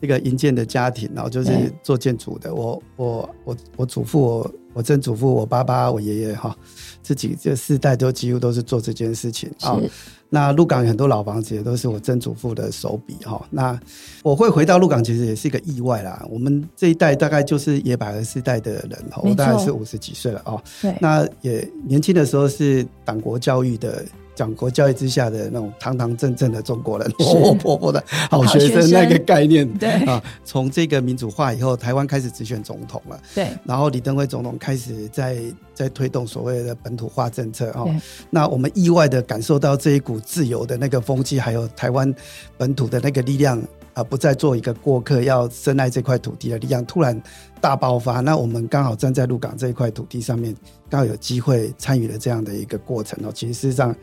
[0.01, 1.51] 一个营建的家庭，然后就是
[1.83, 2.55] 做建筑的。
[2.55, 6.55] 我我我我祖父、我我曾祖父、我爸爸、我爷爷哈，
[7.03, 9.81] 自己这四代都几乎都是做这件事情啊。
[10.29, 13.43] 那鹿港很多老房子也都是我曾祖父的手笔哈。
[13.49, 13.81] 那
[14.23, 16.27] 我会回到鹿港，其实也是一个意外啦。
[16.29, 20.63] 我们这一代大概就是野百合世代的人，我大概是五十几岁了哦。
[20.83, 24.05] 对，那也年轻的时候是党国教育的。
[24.38, 29.90] 讲国教育之下的那种堂堂正正的中国人，活活泼泼的好学生那个概念，对。
[30.05, 35.38] 啊，从这个民主化以后，台湾开始直选总统了，对，然后李登辉总统开始在
[35.74, 37.92] 在推动所谓的本土化政策哦，
[38.31, 42.14] 那我们意外的感受到这一股自由的那个风气，还有台湾
[42.57, 43.61] 本土的那个力量。
[43.94, 47.20] 啊，不再做一个过客，要深爱这块土地的力量突然
[47.61, 48.21] 大爆发。
[48.21, 50.55] 那我们刚好站在鹿港这一块土地上面，
[50.88, 53.31] 刚好有机会参与了这样的一个过程哦。
[53.35, 53.94] 其实事实上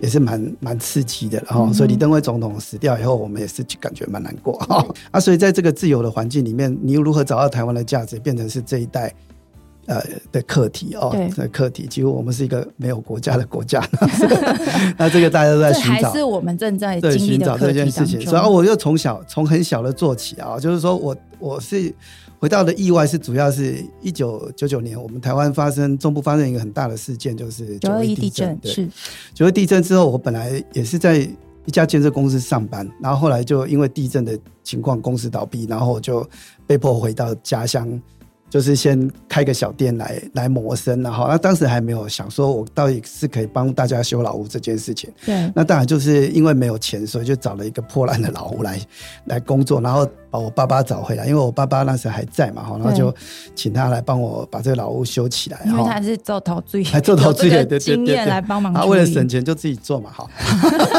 [0.00, 1.72] 也是蛮蛮刺激的哈。
[1.72, 4.84] 所以李登辉总统死掉以后，我们也是感觉蛮难过哈。
[5.10, 9.12] 啊，所以在这个自由的环境里面，你又如何找到台湾的价值，变成是这一代？
[9.86, 13.86] 呃的课题哦，的课题，几乎我们是一个没有国家的国家，
[14.96, 18.18] 那这个大家都在寻找，还是我们正在对寻找这件事情。
[18.22, 21.94] 所以我又从小从很小的做起啊，就是说我我是
[22.38, 28.56] 回到的意外是主要是一九九九年，我们台湾发生中部发生一个很大的事件，就是九二一地震。
[28.58, 28.88] 对，是
[29.32, 31.18] 九二地震之后，我本来也是在
[31.64, 36.28] 一家建设公司上班，然后后来就因为地震的情况，公司倒闭，然后我就
[36.66, 38.00] 被迫回到家乡。
[38.50, 45.10] 就是先开个小店来来谋生然后那当时还没有想说我到底是可以帮大家修老屋这件事情。
[45.26, 48.80] 对，那当然就是因为没有钱，所以就找了一个破烂的老屋来
[49.24, 53.14] 来工作，然后把我爸爸找回来，因为我爸爸那时还在嘛，哈，然后就
[53.54, 55.60] 请他来帮我把这个老屋修起来。
[55.64, 58.74] 因为他是做陶醉，还做陶醉的经验来帮忙。
[58.74, 60.28] 他为了省钱就自己做嘛，哈。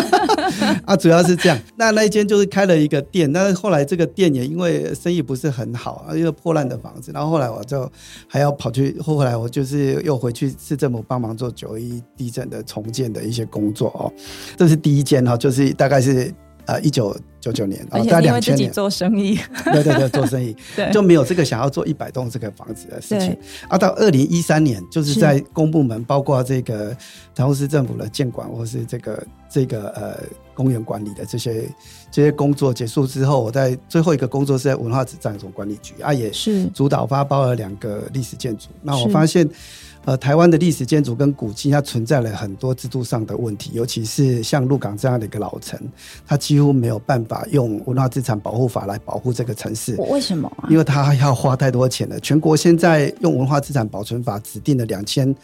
[0.85, 1.59] 啊，主要是这样。
[1.75, 7.45] 那那一间就是开了一个店，但是后来这个店也因为生意不是很好啊，因为破烂的房子，然后后来。
[7.55, 7.89] 我就
[8.27, 14.11] 还要跑去，后来我就是又回去市政府帮忙做九一地震的重建的一些工作哦。
[14.57, 16.33] 这是第一间哈，就是大概是
[16.65, 19.37] 呃一九九九年，而且因为自己做生意，
[19.71, 20.55] 对对对，做生意。
[20.75, 20.91] 对。
[20.91, 23.37] 就没有这个想要做一百栋这个房子的事情。
[23.67, 26.89] 啊，到二零一三年，就是在公部门，包括这个
[27.35, 30.17] 台中市政府的建管或是这个这个呃。
[30.55, 31.69] 公园管理的这些
[32.09, 36.63] 这些工作结束之后，我在最后一个工作是在文化资产总管理局啊，也是。
[36.67, 38.69] 主导发包了两个历史建筑。
[38.81, 39.45] 那我发现，
[40.05, 45.79] 呃，台湾的历史建筑跟古迹它存在了很多制度上的问题，尤其是像鹿港这样的一个老城，
[46.25, 49.95] 它几乎没有办法用文化资产保护法来保护这个城市。
[50.09, 50.51] 为什么？
[50.69, 52.19] 因为它要花太多钱了。
[52.19, 55.35] 全国现在用文化资产保存法指定了两千。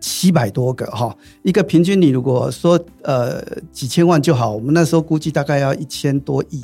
[0.00, 6.62] 七百多个哈，一个平均你如果说呃几千万就好，我们那时候估计大概要一千多亿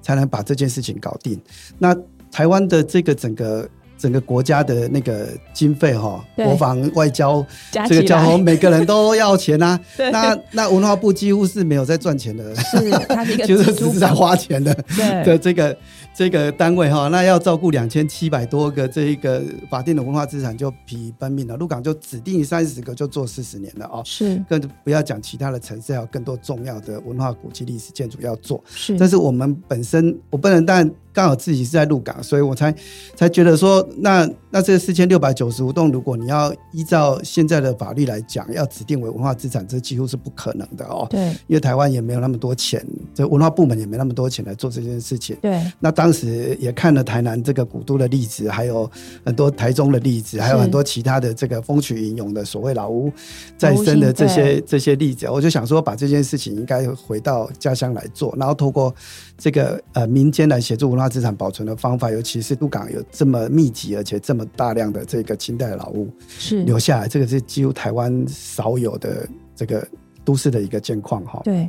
[0.00, 1.38] 才能把这件事情搞定。
[1.78, 1.94] 那
[2.30, 3.68] 台湾的这个整个
[4.00, 7.44] 整个国家的那个经费哈，国防外交
[7.86, 9.78] 这个交通每个人都要钱啊。
[10.10, 14.74] 那那文化部几乎是没有在赚钱的，是它是一个 就是只是在花钱的
[15.24, 15.76] 的这个。
[16.12, 21.56] 这个单位哈，那要照顾两千七百多个这一个法定的文化资产，就疲于奔命了。
[21.56, 24.02] 鹿港就指定三十个，就做四十年了哦。
[24.04, 28.62] 是，更不要讲其他的城市，还有更多重要的文化古迹、历史建筑要做。
[28.66, 30.90] 是，但是我们本身，我不能但。
[31.12, 32.74] 刚好自己是在鹿港，所以我才
[33.16, 41.06] 才觉得说，那那这四千六百九十五栋，如果你要依照现在的法律来讲，要指定为文化资产，这几乎是不可能的哦。
[41.10, 45.36] 对，因为台湾也没有那么多钱，这文化部门也没那么多钱来做这件事情。
[45.42, 48.90] 对，那当时也看了台南这个古都的例子，还有
[49.24, 53.12] 很多台中的例子，还有很多其他的这个风起云涌的所谓老屋
[53.56, 58.94] 再生的这些这些例子，我就想说，把这件事情应该回到家乡来做，然后透过
[59.36, 69.86] 这个呃民间来协助文化资产保存的方法，尤其是鹿港有这么密集而且这么大量的这个清代老屋是留下来，这个是几乎台湾少有的这个
[70.24, 71.40] 都市的一个建况哈。
[71.44, 71.68] 对。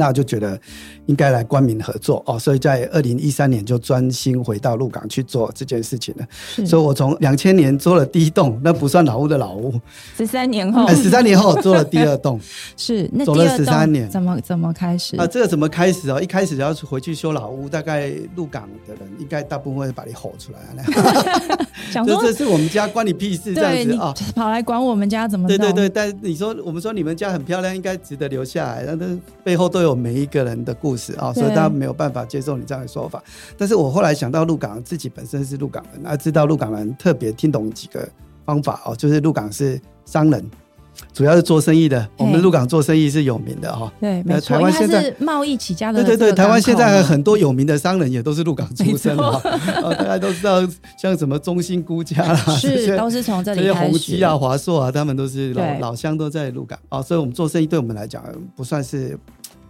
[0.00, 0.58] 那我就觉得
[1.04, 6.26] 应该来官民合作哦，所以在二零一三年就专心回到鹿港去做这件事情了。
[6.66, 9.78] 所以我从两千年做了第一栋，那不算老屋的老屋。
[10.16, 12.40] 十三年后，十三年后 做了第二栋，
[12.78, 15.26] 是那走了十三年，怎么怎么开始啊？
[15.26, 16.18] 这个怎么开始哦？
[16.18, 20.88] 一开始要回去修老屋，大概鹿港的人应该大部分会把你吼出来啊！
[21.92, 24.14] 想说这是我们家关你屁事这样子啊？
[24.34, 25.46] 跑来管我们家怎么？
[25.46, 29.06] 对对对，但你说我们说你们家很漂亮，应该值得留下来，那
[29.42, 33.22] 背后都有每一个人的故事啊，所以大家没有办法接受你这样的说法。
[33.56, 38.08] 但是我后来想到鹿港自己本身是鹿港人，啊，知道鹿港人特别听懂几个
[38.44, 40.50] 方法哦，就是鹿港是商人。
[41.14, 43.90] 主要是做生意的，我们鹿港做生意是有名的哈。
[44.00, 46.04] 对，没错，台湾现在贸易起家的。
[46.04, 49.40] 对对对，台湾现在很多有名的商人也都是鹿港出身的。
[49.96, 50.60] 大家都知道，
[50.98, 57.00] 像什么中兴孤家啦， 是都是从这里这些宏基啊、华硕啊，他们都是老老乡，都在鹿港啊。
[57.00, 58.22] 所以我们做生意，对我们来讲
[58.54, 59.18] 不算是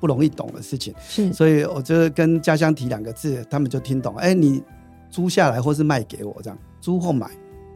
[0.00, 0.94] 不容易懂的事情。
[1.08, 4.16] 是，所以我就跟家乡提两个字，他们就听懂。
[4.16, 4.62] 哎，你
[5.10, 7.30] 租下来或是卖给我这样，租或买，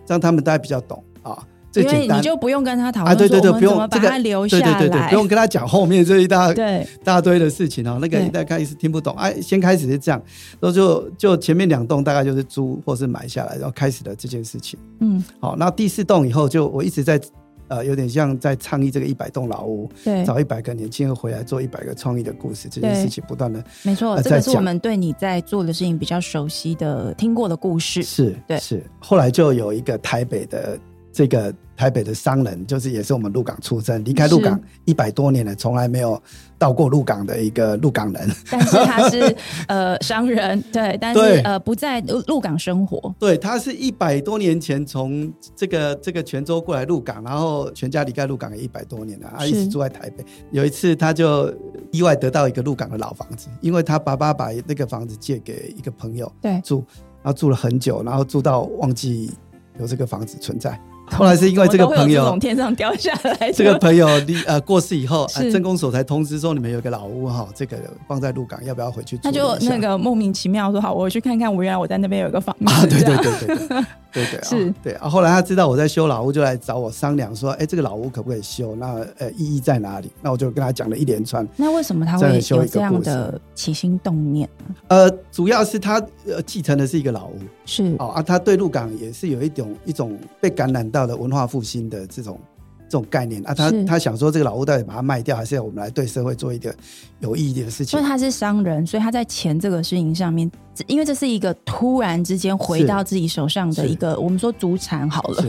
[0.06, 1.46] 这样他们大家比较懂啊。
[1.72, 7.98] 最简单你就不用跟他讨论啊，对对对，不用把他留下来，对对对对，不用跟他讲后面这一大 对大堆的事情哦。
[8.00, 9.12] 那个大概是听不懂。
[9.16, 10.22] 哎，先开始是这样，
[10.60, 14.78] 然后就就前面两栋大概就是租或是买下来，然后开始了这件事情。
[15.00, 17.20] 嗯，好，那第四栋以后就我一直在
[17.68, 28.02] 呃，有点像在倡议这个一百栋老屋，对，找一百个年轻人回来做一百个创意的故事，这件事情不断的没错，这个是我们对你在做的事情比较熟悉的、听过的故事。
[28.02, 28.82] 是，对，是。
[28.98, 30.78] 后来就有一个台北的
[31.14, 31.54] 这个。
[31.76, 36.22] 台北的商人就是也是我们鹿港出生，离开鹿港一百多年了，从来没有
[36.56, 38.30] 到过鹿港的一个鹿港人。
[38.48, 43.12] 但是他是 呃商人，对，但是呃不在鹿港生活。
[43.18, 50.24] 对他是一百多年前从这个这个泉州过来鹿港，然后全家离开鹿港也一百多年了，他一直住在台北。
[50.52, 51.52] 有一次他就
[51.90, 56.84] 意外得到一个鹿港的老房子，因为他爸爸把那个房子借给一个朋友对住。
[57.20, 59.32] 然后住了很久，然后住到忘记
[59.80, 60.80] 有这个房子存在。
[61.06, 67.76] 后来是因为这个朋友从天上掉下来，这个朋友离呃过世以后，镇公所才通知说你们有个老屋哈，这个
[68.08, 69.30] 放在鹿港，要不要回去住他？
[69.30, 73.66] 就那个莫名其妙说好，我去看看，我原来我在那边有一个房子，啊，对对对对对
[74.12, 75.08] 对对， 是啊对啊。
[75.08, 78.74] 后来他知道我在修老屋，就来找我商量说，哎，这个老屋可不可以修？
[78.76, 80.10] 那呃意义在哪里？
[80.22, 81.46] 那我就跟他讲了一连串。
[81.56, 84.74] 那为什么他会有这样的起心动念呢？
[84.88, 92.40] 呃，主要是他呃继承的是一个老屋是哦啊，他对鹿港也是有一种一种被感染到的文化复兴的这种
[92.88, 93.52] 这种概念啊。
[93.52, 96.72] 他他想说这个老屋到底把它卖掉，还是要我们来对社会做一个
[97.18, 98.08] 有意义的事情因为？
[98.08, 100.48] 他是商人，所以他在钱这个事情上面，
[100.86, 105.44] 因为这是一个突然之间回到自己手上的一个，我们说祖产好了，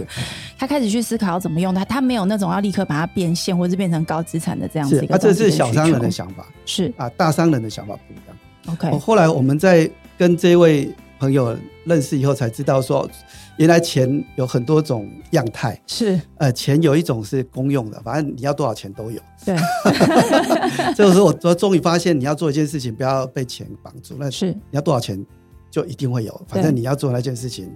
[0.58, 5.36] 他开始去思考要怎么用它，他没有那种要立刻把它变现或者变成高资产的这样子一，个啊，这。
[5.36, 8.74] 是小商人的想法是啊，大商人的想法不一样。
[8.74, 11.54] OK，哦，后来我们在跟这位朋友
[11.84, 13.06] 认识以后，才知道说，
[13.58, 15.80] 原来钱有很多种样态。
[15.88, 19.20] 是呃，钱有一种是公用的，反正你要多少钱都有。
[19.46, 19.56] 对，
[20.96, 24.16] 这个时候我我终于发现，你要做一件事情，不要被钱绑住。
[24.20, 25.24] 那是你要多少钱，
[25.72, 26.42] 就一定会有。
[26.48, 27.74] 反正你要做那件事情，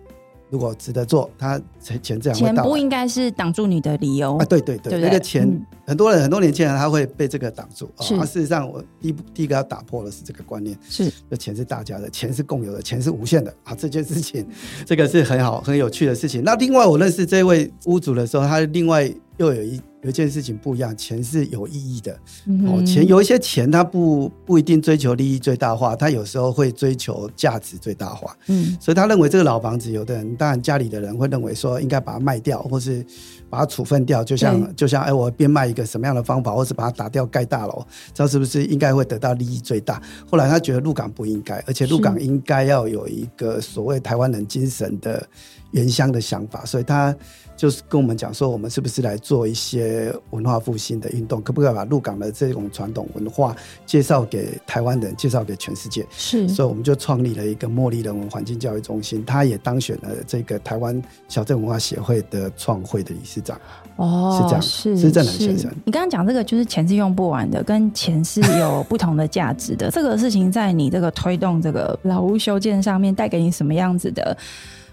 [0.50, 2.54] 如果值得做，他钱钱自然会到。
[2.56, 13.74] 钱不应该是挡住你的理由啊，对对对，对对那个钱、嗯很多人很多年轻人他会被这个挡住啊事实上，我第一第一个要打破的是这个观念，是这钱是大家的，钱是共有的，钱是无限的啊！
[13.74, 14.46] 这件事情，
[14.86, 16.44] 这个是很好很有趣的事情。
[16.44, 22.18] 那另外，我认识这位屋主的时候，他另外又有一有一件事情不一样，钱是有意义的
[22.66, 22.82] 哦。
[22.86, 28.36] 钱有一些钱，它不不一定追求利益最大化，他有时候会追求价值最大化。
[28.48, 33.06] 嗯所以他认为这个老房子，有的人当然家里的人会认为说应该把它卖掉，或是
[33.50, 40.02] 把它处分掉，就像就像哎，我变卖一个什么样的方法，或是把它打掉盖大楼，这样是不是应该会得到利益最大？
[40.30, 45.28] 后来他觉得鹿港不应该，而且鹿港应该要有一个所谓台湾人精神的
[45.72, 47.14] 原乡的想法，所以他
[47.60, 53.54] 就是跟我们讲说，我们是不是来做一些文化复兴的运动，可不可以把鹿港的这种传统文化
[53.86, 56.08] 介绍给台湾人，介绍给全世界？
[56.10, 63.60] 是所以我们就创立了一个茉莉人文环境教育中心，他也当选了这个台湾小镇文化协会的创会的理事长。
[63.98, 69.92] 哦，是这样是是正南先生你刚刚讲这个，就是钱是用不完的，跟钱是有不同的价值的。
[69.92, 74.38] 这个事情在你这个推动这个老屋修建上面，带给你什么样子的？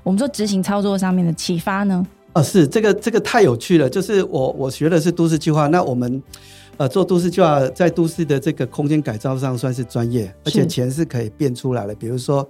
[0.03, 2.05] 我们说执行操作上面的启发呢？
[2.37, 6.23] 哦，是这个这个太有趣了，就是我我学的是都市计划，那我们
[6.77, 12.47] 呃做都市计划在都市的这个空间改造上算是专业，而且钱是可以变出来的，比如说。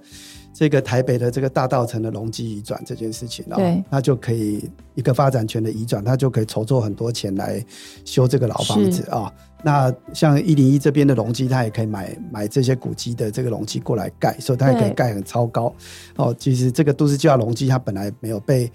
[0.59, 7.63] 这个台北的这个大道城的容积移转这件事情啊、哦，那就可以一个发展权的移转，它就可以筹措很多钱来
[8.03, 9.31] 修这个老房子是啊、
[9.63, 15.71] 那像一零一这边的容积，它也可以买买这些古迹的这个容积过来盖，所以它也可以盖很超高。
[16.15, 18.71] 哦，其实这个都市计划容积它本来没有被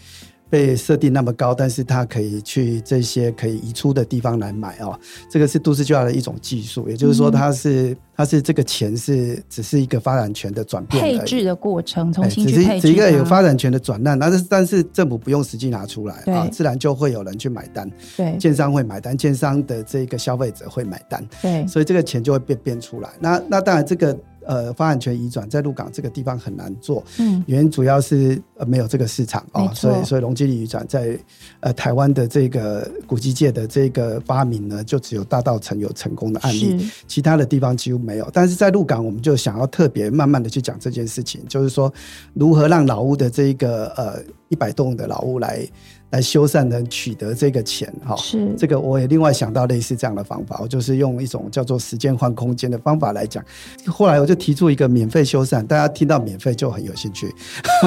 [0.53, 5.01] 被设定那么高，但是它可以去这些可以移出的地方来买哦。
[5.31, 7.33] 这个是都市计划的一种技术，也就是说嗯。
[7.33, 16.35] 它是、它是这个钱是只是一个发展权的转变配置的过程，重哎新只是去配置只一个有它发展权的转让，但是但是政府不用实际拿出来对。
[16.35, 18.37] 啊，自然就会有人去买单，对。
[18.37, 21.67] 建商会买单，建商的这个消费者会买单，对。
[21.67, 23.09] 所以这个钱就会变变出来。
[23.19, 24.15] 那那当然这个
[24.47, 27.43] 呃发展权移转在鹿港这个地方很难做，嗯。
[27.47, 31.19] 原因主要是呃没有这个市场啊、所以所以容积率移转在
[31.61, 38.29] 呃台湾的这个古迹界的这个发明呢，就只有大道城有成功的案例，其他的地方几乎没有。
[38.33, 41.93] 但是在鹿港，我们就想要特别慢慢的去讲这件事情，就是说
[42.35, 45.67] 如何让老屋的这一个呃一百栋的老屋来
[46.11, 48.15] 来修缮能取得这个钱哈。
[48.17, 53.43] 是这个我也另外想到类似这样的方法，我就是用一种叫做时间换空间的方法来讲。
[53.87, 57.35] 后来我就提出一个免费修缮，大家听到免费就很有兴趣。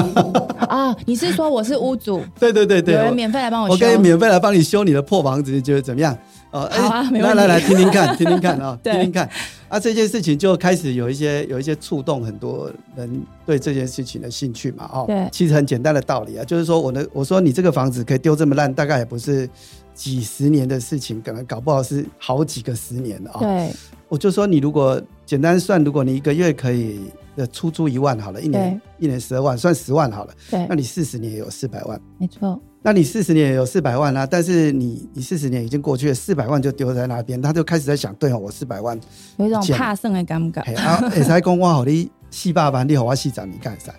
[0.68, 3.76] 啊，你是说我是屋主，对对对对，我有人免费来帮我我？
[3.76, 6.18] 可以免费来帮你修你的破房子，你觉得怎么样？
[6.56, 9.28] 哦，好啊哎没问题来来来，听听看，听听看啊，对 听听看。
[9.68, 14.88] 啊，这件事情就开始有一些有一些触动很多人对这件事情的兴趣嘛。
[14.92, 19.48] 哦，对其实很简单的道理啊，就是说我的我说你这个房子可以丢这么烂，大概也不是
[19.92, 23.40] 几十年的事情，可能搞不好是好几个十年的啊。
[23.40, 23.70] 对
[24.08, 27.00] 我就说你如果简单算，如果你一个月可以
[27.34, 32.00] 呃出租一万好了，一年一年十二万，算十万好了，对那，你四十年也有四百万。
[32.18, 38.96] 没错，那你四十年也有四百万啦、但是你你四十年已经过去了，四百万就丢在那边，他就开始在想，对哦，我四百万，
[39.38, 43.92] 有一种怕剩的感觉嘿啊，会使讲我好你四百万，你好我四十你干啥？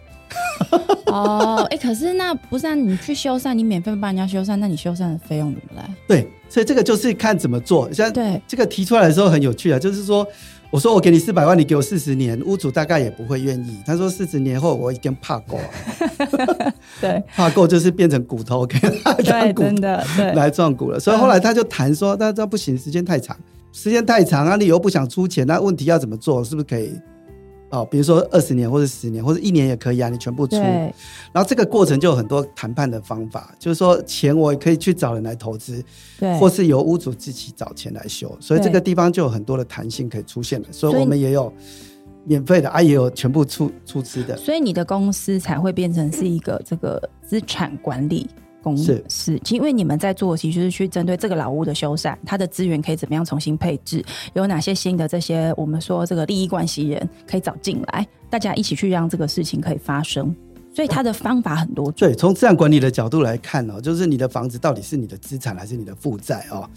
[1.07, 1.67] 哦。
[1.69, 2.75] 哎，可是那不是啊？
[2.75, 5.93] 你去修缮，你免费帮人家修缮，那你修缮的费用怎么来？
[6.07, 7.91] 对，所以这个就是看怎么做。
[7.91, 10.25] 像对这个提出来的时候很有趣啊，就是说
[10.77, 13.81] 我说我给你四百万，你给我四十年，屋主大概也不会愿意。
[13.83, 20.99] 他说四十年后我已经怕够了， 对 怕够就是变成骨头给他对，当骨真的对，来撞骨了。
[20.99, 23.35] 所以后来他就谈说，那这不行，时间太长，
[23.71, 26.43] 时间太长啊，你又不想出钱，那问题要怎么做？
[26.43, 26.93] 是不是可以？
[27.69, 30.55] 哦，比如说二十年或者十年或者一年也可以啊，你全部出。
[30.55, 35.83] 然后这个过程就有很多谈判的方法，就是说钱我也可以去找人来投资，
[36.19, 40.67] 对，或是由屋主自己找钱来修，所以对这个地方就有很多的弹性可以出现了。
[40.71, 41.51] 所以所以我们也有
[42.23, 44.37] 免费的，啊，也有全部出出资的。
[44.37, 48.29] 所以你的公司才会变成是一个这个资产管理
[48.75, 49.03] 公是。
[49.07, 54.03] 司，因为你们在做，其实是去针对这个老屋的修缮，它的资源可以怎么样重新配置，
[54.33, 60.35] 有哪些新的这些我们说这个利益关系人可以找进来，大家一起去让这个事情可以发生。
[60.73, 66.69] 所以它的方法很多种，对，从资产管理的角度来看哦，就是你的房子到底是你的资产还是你的负债哦，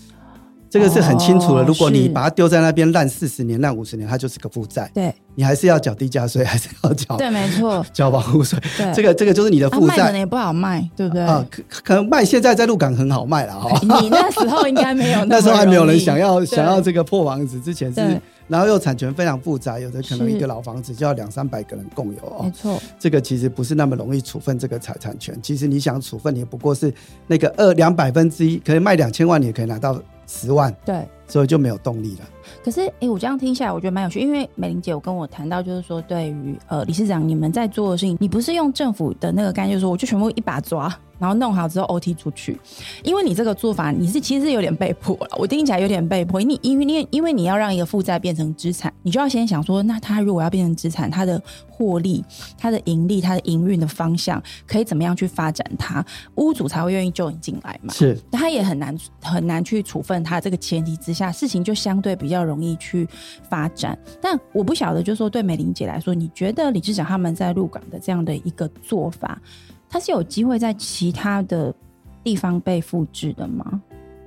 [0.71, 1.63] 这个是很清楚的。
[1.63, 8.59] 哦如果你把它丢在那边烂四十年、烂五十年，它就是个负债，对你还是要缴地价税，还是要缴对，没错， 缴保护税。
[8.77, 11.23] 对这个这个就是你的负债可能也不好卖，对不对？
[11.23, 13.79] 啊，可可能卖现在在鹿港很好卖了哈。
[13.83, 25.37] 你那时候应该没有那么 时候还没有人想要想要这个破房子，之前是，然后又产权非常复杂，有的可能一个老房子就要两三百个人共有哦，没错，这个其实不是那么容易处分这个财产权。
[25.43, 26.93] 其实你想处分，也不过是
[27.27, 30.01] 那个二两百分之一，可以卖两千万，你也可以拿到
[30.31, 31.05] 十万，对。
[31.27, 32.25] 所以就没有动力了。
[32.65, 42.59] 可是，哎、我这样听下来，我觉得蛮有趣，因为美玲姐有跟我谈到，就是说，对于呃理事长你们在做的事情，你不是用政府的那个概念，就是说我就全部一把抓，然后弄好之后 OT 出去，
[43.03, 52.25] 因为你这个做法，你是其实是有点被迫了，我听起来有点被迫，你因为你因为你要让一个负债变成资产，你就要先想说，那他如果要变成资产，他的获利、
[52.59, 57.93] 他的盈利、他的营运的方向可以怎么样去发展它，屋主才会愿意救你进来嘛。
[57.95, 63.09] 是他也很难很难去处分他这个前提之下，事情就相对比较容易去
[63.49, 63.99] 发展。
[64.21, 69.41] 但我不晓得，就是说对美玲姐来说，你觉得李市长他们在鹿港的这样的一个做法，
[69.89, 71.75] 他是有机会在其他的
[72.23, 73.83] 地方被复制的吗？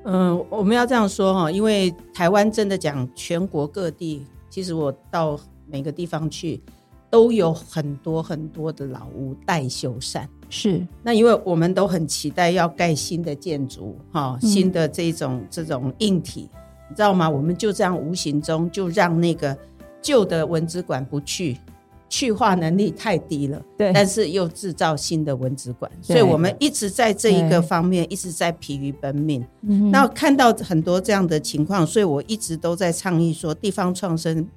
[0.05, 6.61] 嗯，我们要这样说哈，因为台湾真的讲全国各地，其实我到每个地方去，
[7.09, 10.25] 都有很多很多的老屋待修缮。
[10.49, 16.49] 是那因为我们都很期待要盖新的建筑，哈，嗯新的这种这种硬体，
[16.89, 17.29] 你知道吗？
[17.29, 19.57] 我们就这样无形中就让那个
[20.01, 21.57] 旧的文资馆不去，
[22.09, 29.43] 去化能力太低了，对但是又制造新的文资馆，所以我们一直在这一对个方面一直在疲于奔命。
[29.61, 34.47] 嗯那看到很多这样的情况，所以我一直都在倡议说，地方创生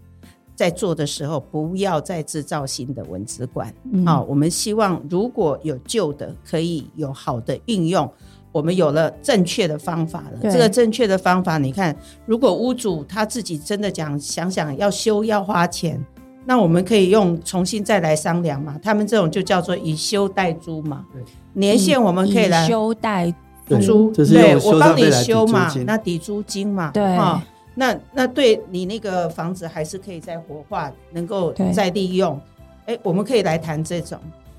[0.54, 3.72] 在做的时候，不要再制造新的文字馆。
[3.92, 8.10] 嗯好、我们希望如果有旧的，可以有好的运用。
[8.56, 11.94] 我们有了正确的方法了，这个正确的方法，你看，
[12.24, 16.02] 如果屋主他自己真的讲想想要修要花钱，
[16.46, 18.80] 那我们可以用重新再来商量嘛。
[18.82, 21.04] 他们这种就叫做以修代租嘛。
[21.12, 23.30] 对，年限我们可以来以修代
[23.68, 27.04] 租，就是对用修我帮你修嘛，那抵租金嘛，对。
[27.14, 27.42] 哈。
[27.78, 32.40] 那那对你那个房子还是可以再活化，能够再利用。
[32.86, 34.18] 哎，我们可以来谈这种，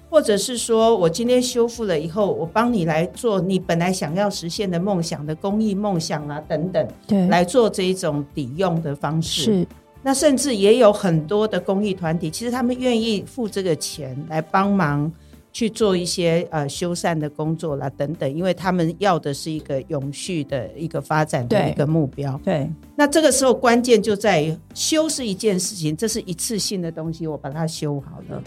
[0.09, 9.41] 或者是说我今天修复了以后，我帮你来做你本来想要实现的梦想的公益梦想啊等等，对来做这一种抵用的方式。
[9.41, 9.67] 是
[10.03, 15.11] 那甚至也有很多的公益团体，其实他们愿意付这个钱来帮忙
[15.51, 22.39] 去做一些呃修缮的工作啦等等，因为他们要的是一个永续的一个发展的一个目标。
[22.45, 28.41] 对那这个时候关键就在于修是一件事情，这是一次性的东西，我把它修好了。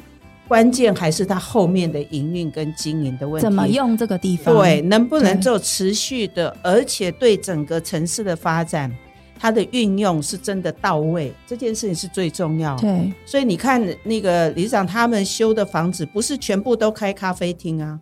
[0.51, 4.53] 关键还是它后面的营运跟经营的问题，怎么用这个地方？
[4.53, 8.93] 对，能不能做持续的，而且对整个城市的发展，
[9.39, 12.83] 它的运用是真的到位，这件事情是最重要的。
[12.83, 17.97] 对所以你看，那个理事长他们修的房子，不是全部都开咖啡厅啊。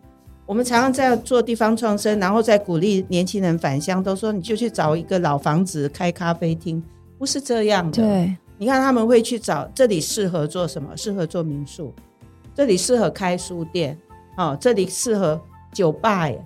[0.47, 6.83] 我们常常在做地方创生，然后在鼓励年轻人返乡，都说你就去找一个老房子开咖啡厅，
[7.19, 8.01] 不是这样的。
[8.01, 10.89] 对你看他们会去找这里适合做什么？
[10.97, 11.93] 适合做民宿，
[12.59, 13.97] 这里适合开书店，
[14.35, 15.39] 哦，这里适合
[15.71, 16.43] 酒吧耶。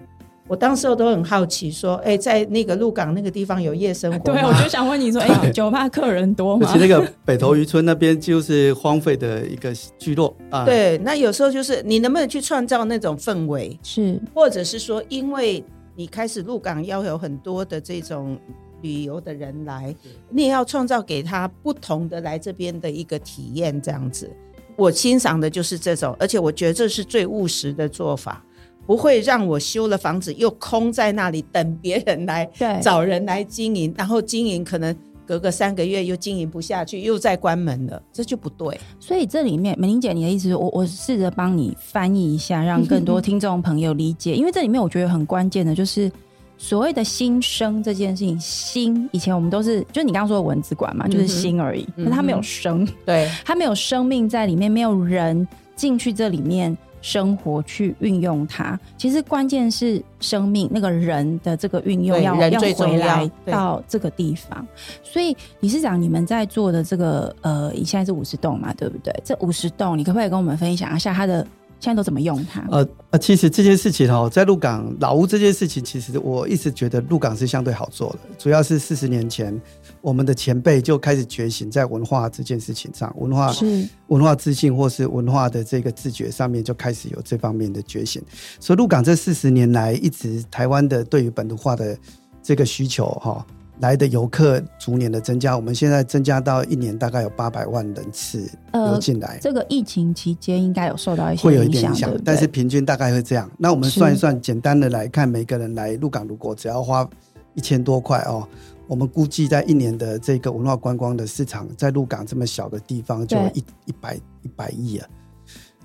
[0.47, 4.23] 我当时我都很好奇，说，哎，在那个鹿港那个地方有夜生活吗？
[4.23, 6.79] 对，我就想问你说，哎，酒吧客人多吗而且？
[6.79, 18.37] 那个北投渔村那边就是荒废的一个聚落啊。，对，那有时候就是你能不能去创造那种氛围，是或者是说，因为你开始鹿港要有很多的这种
[18.83, 19.95] 旅游的人来，
[20.29, 24.29] 你也要创造给他不同的来这边的一个体验，这样子。
[24.75, 28.43] 我欣赏的就是这种，而且我觉得这是最务实的做法，
[28.85, 34.95] 不会让我修了房子又空在那里等别人来对找人来经营，然后经营可能
[35.25, 38.77] 隔个三个月又经营不下去，又再关门了，这就不对。
[38.99, 46.11] 所以这里面美玲姐，你的意思是我我试着帮你翻译一下，让更多 听众朋友理解，因为这里面我觉得很关键的就是
[46.57, 48.39] 所谓的新生这件事情。
[48.39, 56.77] 新以前我们都是，就你刚刚说的文字馆嘛，就是新而已，可它没有生，对， 它没有生命在里面，没有人进去这里面。
[57.03, 64.65] 生活去运用它，其实关键是生命那个人的这个运用要要回来到这个地方。
[65.03, 69.13] 所以理事长，你们在做的这个呃，你现在是五十栋嘛，对不对？
[69.21, 71.45] 这五十栋，你可不可以跟我们分享一下它的
[71.83, 72.65] 现在都怎么用它？
[72.71, 79.61] 呃呃，其实这件事情哦，在鹿港老屋这件事情，其实我一直觉得鹿港是相对好做的，主要是四十年前。
[79.99, 88.21] 我们的前辈就开始觉醒在文化这件事情上，文化是文化自信或是文化的这个自觉上面就开始有这方面的觉醒。
[88.61, 91.97] 所以鹿港这四十年来一直台湾的对于本土化的
[92.41, 93.45] 这个需求哈，
[93.79, 99.39] 来的游客逐年的增加，我们现在增加到一年大概有八百万人次流进来。
[99.41, 103.49] 这个疫情期间应该有受到一些会有一点影响，但是平均大概会这样。
[103.57, 107.07] 那我们算一算，简单的来看，每个人来鹿港如果只要花
[107.55, 108.47] 一千多块哦。
[108.85, 115.07] 我们估计在一年的这个文化观光的市场，在鹿港这么小的地方，就一一百一百亿啊。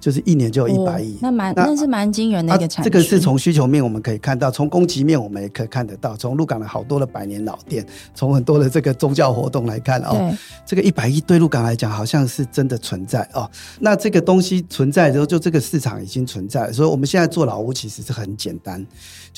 [0.08, 2.82] 就是一年就有一百亿，那蛮那是蛮惊人的一个产。
[2.82, 6.16] 这个是从需求面我们可以看到，从供给面我们也可以看得到。
[6.16, 7.84] 从鹿港的好多的百年老店，
[8.14, 10.34] 从很多的这个宗教活动来看哦，
[10.64, 13.50] 这个一百亿对鹿港来讲好像是真的存在哦。
[13.80, 18.82] 那这个东西存在之后，就这个市场已经存在，所以我们现在做老屋其实是很简单，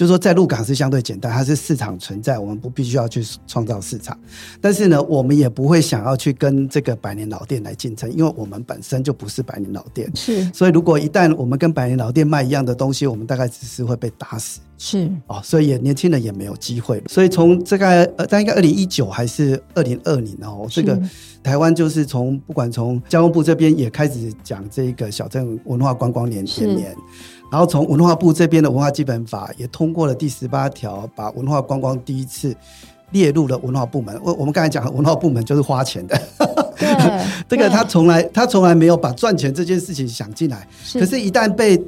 [0.01, 4.18] 就是说在鹿港是相对简单，它是市场存在，我们不必须要去创造市场。
[4.59, 10.11] 但是呢，我们也不会想要去跟这个百年老店来竞争，因为我们本身就不是百年老店。
[10.16, 10.42] 是。
[10.55, 14.61] 所以，如果一旦我们跟百年老店卖一样的东西，我们大概只是会被打死。
[14.78, 17.03] 是哦，所以也年轻人也没有机会。
[17.07, 17.86] 所以从这个
[18.16, 20.98] 呃，大概二零一九还是二零二零哦，这个
[21.42, 26.96] 台湾就是从不管从交通部这边也开始讲这个小镇文化观光年年年，
[27.51, 32.55] 然后从文化部这边的文化基本法也通过了第十八条，把文化观光第一次
[33.11, 34.18] 列入了文化部门。
[34.22, 36.16] 我我们刚才讲文化部门就是花钱的。
[36.78, 40.66] 对，这个他从来他从来没有把赚钱这件事情想进来。
[40.94, 41.82] 可是，一旦被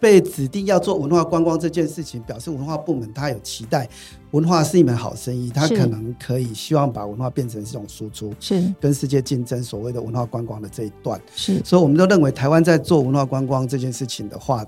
[0.00, 3.86] 被指定要做文化观光这件事情，表示文化部门他有期待，
[4.30, 11.20] 文化是一门好生意，他可能可以希望把文化变成这种输出，是跟世界竞争所谓的文化观光的这一段。
[11.34, 14.64] 是，所以我们都认为台湾在做文化观光这件事情的话。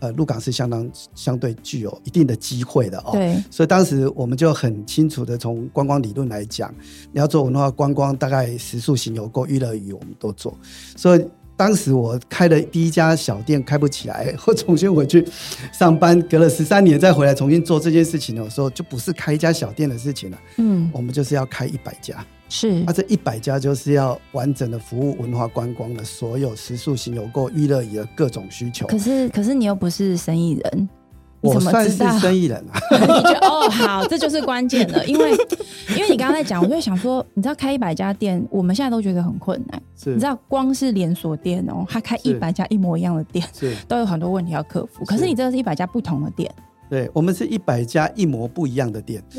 [0.00, 3.10] 呃，鹿港是相当相对具有一定的机会的哦。
[3.12, 6.74] 对，所以当时我们就很清楚的从观光理论来讲，
[7.12, 10.56] 你要做文化观光，大概食宿行游购娱乐娱我们都做。
[10.96, 11.24] 所以
[11.56, 15.26] 当时我开的第一家小店开不起来， 我重新回去
[15.72, 20.38] 上班，隔了十三年再回来重新做这件事情的时候，就不是开一家小店的事情了。
[20.56, 22.24] 嗯，我们就是要开一百家。
[22.50, 28.86] 是，那这一百家就是要完整的服务文化观光的所有食宿行游购娱乐的各种需求。
[28.88, 30.88] 可是，可是你又不是生意人，
[31.40, 32.80] 我算是生意人啊。
[33.00, 35.30] 你觉得 哦，好，这就是关键了，因为
[35.96, 39.80] 因为你刚刚在讲，我就想说，你知道开一百家店，我们现在都觉得很困难。
[39.96, 45.04] 是，你知道光是连锁店哦，他开一百家一模一样的店，是都有很多问题要克服。
[45.04, 46.52] 可是你这个是一百家不同的店。
[46.90, 49.22] 对，我们是一百家一模不一样的店。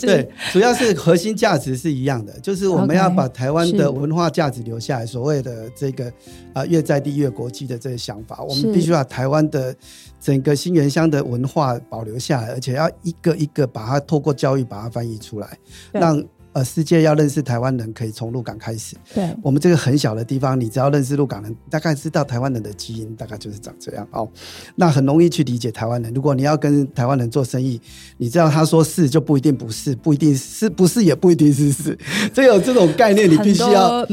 [0.00, 5.06] 对，主要是核心价值是一样的，就是我们要把台湾的文化价值留下来。
[5.06, 6.12] 所谓的这个
[6.52, 9.76] 啊，越在地越国际的这个想法，我们必须把台湾的
[10.18, 15.58] 整个新源乡的文化保留下来，而且要一个一个把它透过教育把它翻译出来，
[15.92, 16.24] 让。
[16.54, 18.94] 呃，世界要认识台湾人，可以从鹿港开始。
[19.12, 24.28] 对，我们这个很小的地方，你只要认识鹿港人，大概知道台湾人的基因，大概就是长这样哦。
[24.76, 26.14] 那很容易去理解台湾人。
[26.14, 27.80] 如果你要跟台湾人做生意，
[28.18, 31.98] 你知道他说是就不一定不是，不一定是不是也不一定是是。
[32.32, 34.06] 这有这种概念，你必须要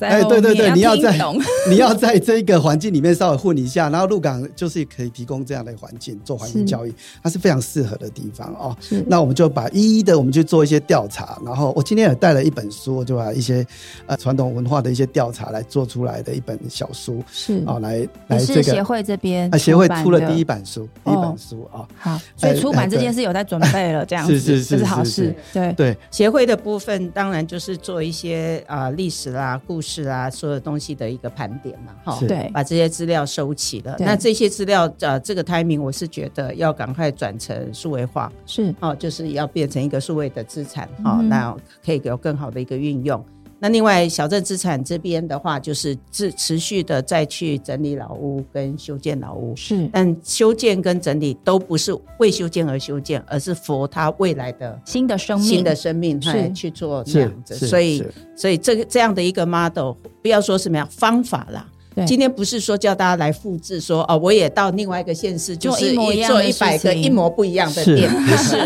[0.00, 1.18] 哎，对对对，你要在
[1.68, 6.94] 你要在这个环境里面稍微混一下，然后鹿港就是可以提供这样的环境做环境教育，
[7.24, 8.76] 它是非常适合的地方哦。
[9.08, 11.84] 那我们就把一一的我们去做一些调查，然后我。
[11.88, 13.66] 今天也带了一本书，就把一些
[14.04, 17.64] 呃传统文化的一些调查来做出来的一本小书，是。
[17.64, 25.72] 啊，来来这个协会这边啊，协会出了第一版书，第一本书啊，好，所以出版这件事有在准备了，这样子是是是好事，对。
[25.72, 25.96] 对。
[26.10, 33.96] 协会的部分当然就是做一些啊历史啦、故事啦，所有东西的一个盘点嘛，哈，对，把这些资料收齐了。
[33.98, 38.74] 那这些资料呃，这个 timing 我是觉得要赶快转成数位化，是。
[38.80, 41.56] 哦，就是要变成一个数位的资产，好，那。
[41.84, 43.24] 可以有更好的一个运用，
[43.58, 49.88] 那另外小镇资产这边的话，就是持持续的再去整理老屋跟修建老屋，是。
[49.92, 56.30] 但修建跟整理都不是为修建而修建，而是佛他未来的新的生命，新的生命是。
[56.30, 57.54] 来去做这样子。
[57.66, 58.04] 所以
[58.36, 61.66] 所以这个这样的一个 model，不要说什么样方法啦。
[61.98, 62.06] 对。
[62.06, 68.56] 今天不是说叫大家来复制说哦，我也到另外一个县市，就是一模一样的做一百个一模不一样的店，不是。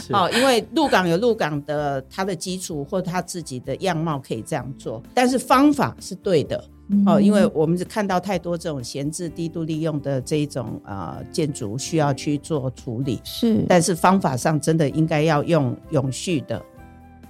[0.00, 6.62] 是 哦，因为鹿港有鹿港的它的基础或它自己的样貌可以这样做，但是方法是对的。
[7.06, 13.64] 哦，因为我们是看到太多这种闲置、低度利用的这一种呃建筑需要去做处理，是。
[13.66, 16.60] 但是方法上真的应该要用永续的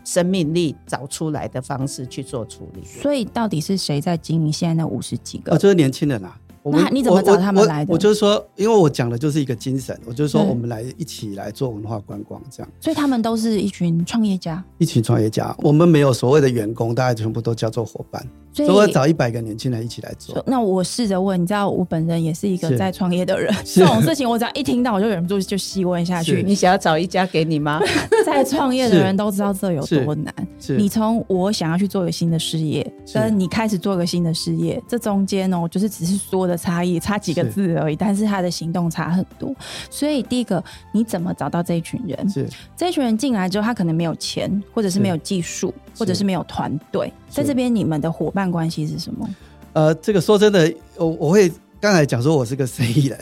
[0.05, 2.85] 生命力找出来的方式去做处理。
[2.85, 5.55] 所以到底是谁在经营现在那五十几个？
[5.55, 6.39] 哦，就是年轻人啊。
[6.63, 18.93] 我们那你怎么找他们来的我就是说，因为我讲的就是一个精神，我就是说我们来一起来做文化观光，这样所以他们都是一群创业家，一群创业家，我们没有所谓的员工，大家全部都叫做伙伴，所所以。
[18.93, 20.45] 找一百个年轻人一起来做。
[20.47, 26.43] 那我试着问，你知道我本人也是一个在创业的人，这种事情我只要一听到，我就忍不住就细问下去。
[26.43, 27.81] 你想要找一家给你吗？
[28.27, 30.33] 在创业的人都知道这有多难。
[30.61, 39.55] 是你从我想要去做一个新的事业，跟你开始做一个新的事业，这中间哦，就是只是说的差异，差几个字而已，但是他的行动差很多。
[39.91, 42.29] 所以第一个，你怎么找到这一群人？
[42.31, 47.13] 是这一群人进来之后，他可能没有钱，或者是没有技术，或者是没有团队。
[47.29, 49.29] 在这边，你们的伙伴关系是什么？
[49.73, 51.51] 呃，这个说真的，我我会
[51.81, 53.19] 刚才讲说我是个生意人，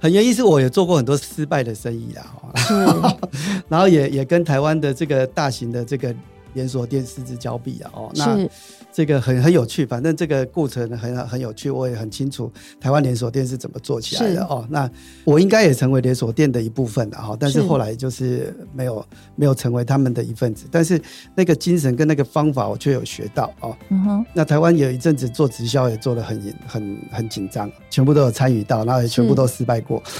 [0.00, 6.14] 很原因是我也做过很多失败的生意啦，哦是 然后也也跟台湾的这个大型的这个
[6.54, 8.50] 连锁店失之交臂啊，哦，那是
[8.98, 14.66] 这个很很有趣，反正这个过程很很有趣，我也很清楚台湾连锁店是怎么做起来的哦。
[14.68, 14.90] 那
[15.22, 21.00] 我应该也成为连锁店的一部分的哈，但是是后来就是没有没有成为他们的一份子，但是
[21.36, 23.76] 那个精神跟那个方法我却有学到哦。
[23.90, 30.02] 嗯哼，那台湾有一阵子做直销也做得很严很很紧张，全部都有参与到，然后也全部都失败过。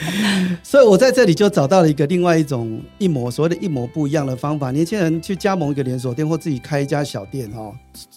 [0.62, 4.70] 所以我在这里就找到了一个另外一种一模所谓的一模不一样的方法。
[4.70, 7.72] 年轻人去加盟一个连锁店或自己开一家小店哦，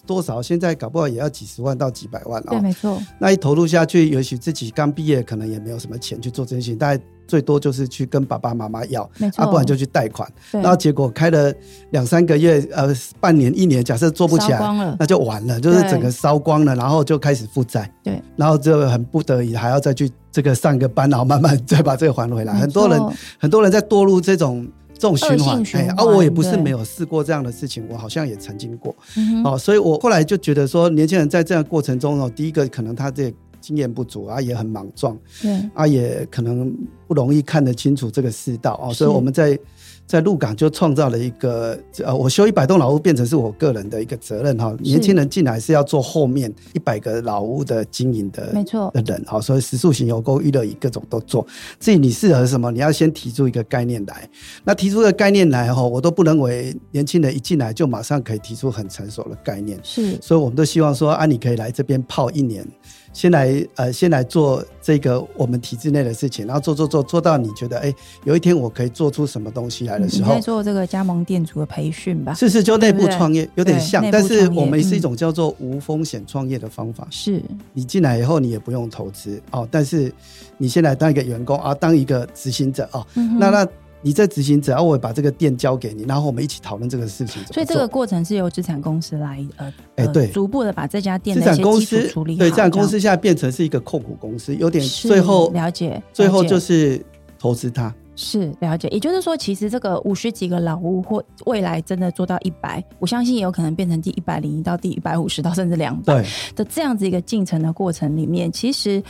[0.06, 2.60] 多少现在搞不好也要几十万到几百万对，哦。
[2.60, 9.02] 没错，那一投入下去，也许自己刚毕业，可能也没有什么钱去做这些事情，大概最多就是去跟爸爸妈妈要，
[9.36, 10.30] 啊，不然就去贷款。
[10.50, 11.52] 然后结果开了
[11.90, 14.60] 两三个月，呃，半年一年，假设做不起来。
[14.98, 22.52] 那就完了，就是整个烧光了，然后就开始负债，对，然后就很不得已还要再去这个上个班，然后慢慢再把这个还回来。
[22.54, 23.00] 很多人
[23.38, 25.96] 很多人在堕入这种这种循恶环性，循环。
[25.96, 26.62] 啊，我也不是对。
[26.62, 36.70] 没有试过这样的事情，我好像也曾经过，嗯哦，所以我后来就觉得说，年轻人在这样的过程中哦，第一个可能他这经验不足啊，也很莽撞对，啊，也可能
[37.06, 39.58] 不容易看得清楚这个世道哦，所以我们在。
[40.04, 44.76] 在鹿港就创造了一个，呃，我修一百栋老屋变成是我个人的一个责任哈。
[44.80, 51.46] 年轻人进来是要做后面一百个老屋的经营的没错，的人，哈，所以食宿行游购娱乐椅各种都做。
[51.80, 54.28] 至于你适合什么，你要先提出一个概念来。
[54.64, 62.66] 那提出个概念来哈，我都不认为年轻人一进来就马上可以提出很成熟的概念，是所以我们都希望说啊，你可以来这边泡一年。
[63.12, 67.94] 先来呃，先来做这个我们体制内的事情，然后做做做做到你觉得哎，
[68.24, 72.34] 有一天我可以做出什么东西来的时候你在，做这个加盟店主的培训吧？
[72.34, 77.06] 是是就内部创业有点像但是我们是一嗯种叫做无风险创业的方法。
[77.10, 77.42] 是
[77.72, 80.12] 你进来以后，你也不用投资哦，但是
[80.56, 83.06] 你先来当一个员工啊，当一个执行者哦。
[83.14, 83.68] 嗯那那
[84.02, 87.42] 你在执行者，啊，我把这个店交给你，然后我们一起讨论这个事情。
[87.52, 97.00] 所以这个过程是由资产公司来呃，呃哎对逐步的把这家店资产公的一些基础司处理好，对资产公司这现在变成是一个控股公司，有点最后了解，最后就是
[97.38, 97.94] 投资它。
[98.14, 106.22] 是了解，也就是说，其实这个五十几个老屋或未来真的做到一百，我相信也有可能变成第一百零一到第一百五十到甚至两百，
[106.54, 109.02] 的这样子一个进程的过程里面，其实。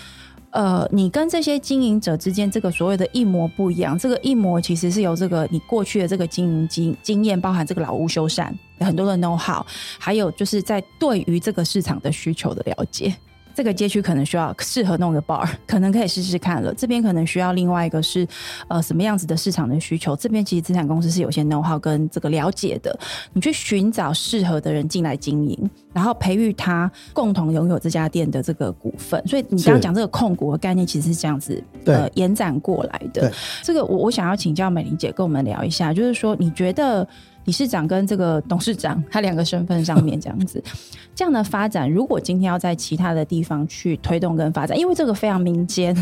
[0.53, 9.65] 呃，你跟这些经营者之间这个所谓的一模不一样，这个一模其实是由这个你过去的这个经营经经验，包含这个老屋修缮很多的 know how，
[9.99, 13.15] 还有就是在对于这个市场的需求的了解。
[13.55, 16.73] 这个街区可能需要适合弄个 bar， 可能可以试试看了。
[16.75, 18.27] 这边可能需要另外一个是
[18.69, 20.17] 呃什么样子的市场的需求。
[20.17, 22.99] 这边其实资产公司是有些 know how 跟这个了解的，
[23.33, 29.23] 你去寻找适合的人进来经营，然后培育他共同拥有这家店的这个股份。
[29.27, 33.33] 所以你刚刚讲这个控股的概念，其实是这样子对呃延展过来的。
[33.63, 37.07] 这个我我想要请教美玲姐跟我们聊一下，就是说你觉得。
[37.45, 40.63] 理事长跟这个董事长，他两个身份上面这样子，
[41.15, 45.95] 这样的发展，如果今天要在其他的地方去推动跟发展，因为这个非常民间，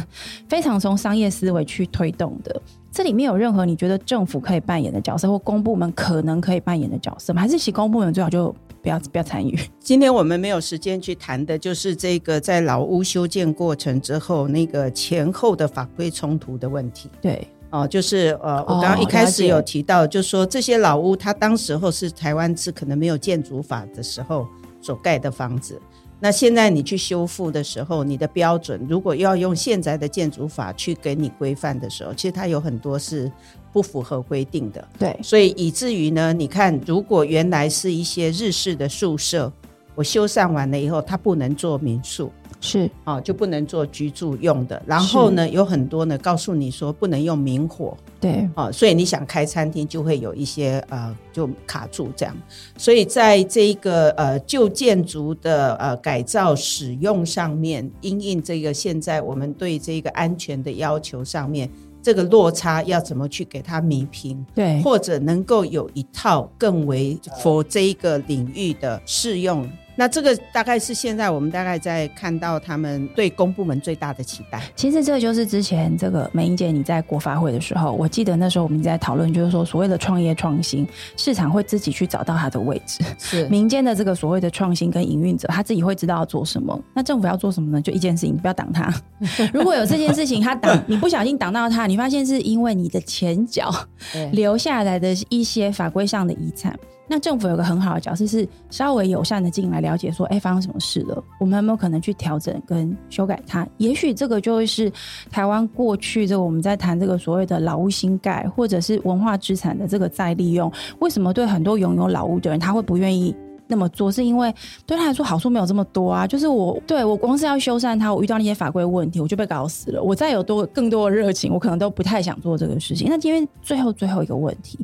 [0.49, 2.61] 非常从商业思维去推动的，
[2.93, 7.41] 这里面有任何你觉得政府可以扮演的角色，或公部门可能可以扮演的角色吗？
[7.41, 9.59] 还是其公部门最好就不要不要参与？
[9.79, 17.11] 今天我们没有时间去谈的，就是这个在老屋修建过程之后，那个前后的法规冲突的问题。
[17.21, 24.47] 对，哦，就是呃，我刚刚一开始有提到，就是说这些老屋，它当时候是台湾是可能没有建筑法的时候
[24.81, 25.81] 所盖的房子。
[26.23, 33.31] 那现在你去修复的时候，你的标准如果要用现在的建筑法去给你规范的时候，其实它有很多是
[33.73, 34.87] 不符合规定的。
[34.99, 39.51] 对，所以以至于呢，你看，如果原来是一些日式的宿舍，
[39.95, 42.31] 我修缮完了以后，它不能做民宿。
[42.61, 44.81] 是哦，就不能做居住用的。
[44.87, 52.37] 然后呢，有很多呢告诉你说不能用明火，对哦，所以你想开餐厅就会有一些呃就卡住这样。
[52.77, 61.71] 所以在这一个呃旧建筑的呃改造使用上面，因应这个现在我们对这个安全的要求上面，
[62.03, 64.45] 这个落差要怎么去给它弥平？
[64.55, 69.67] 对，或者能够有一套更为 for 这一个领域的适用。
[70.01, 74.59] 那这个大概是现在我们大概在看到他们对公部门最大的期待。
[74.75, 80.89] 其实这个就是之前这个美英姐你在国发会的时候，我记得那时候我们在讨论，就是说所谓的创业创新，
[81.19, 83.05] 市场会自己去找到它的位置。
[83.19, 86.83] 是 民间的这个所谓的创新跟营运者，他自己会知道要做什么。
[86.95, 87.83] 那政府要做什么呢？
[87.83, 88.91] 就一件事情，不要挡他。
[89.53, 93.71] 如果有这件事情，他挡你不小心挡到他，你发现是因为你的前脚
[94.33, 96.75] 留下来的一些法规上的遗产。
[97.13, 101.21] 那政府有个很好的角色，是稍微友善的进来了解，说，哎，发生什么事了？
[101.41, 103.67] 我们有没有可能去调整跟修改它？
[103.79, 104.89] 也许这个就会是
[105.29, 113.35] 台湾过去这个我们在谈这个所谓的老屋新盖，或者是文化资产的这个再利用，为什么对很多拥有老屋的人，他会不愿意？
[113.71, 114.53] 那么做是因为
[114.85, 120.03] 对他来说好处没有这么多啊，就是我对我光是要修缮它，我遇到那些法规问题，我就被搞死了。
[120.03, 123.09] 我再有多更多的热情，我可能都不太想做这个事情。
[123.09, 124.79] 那今天最后最后一个问题，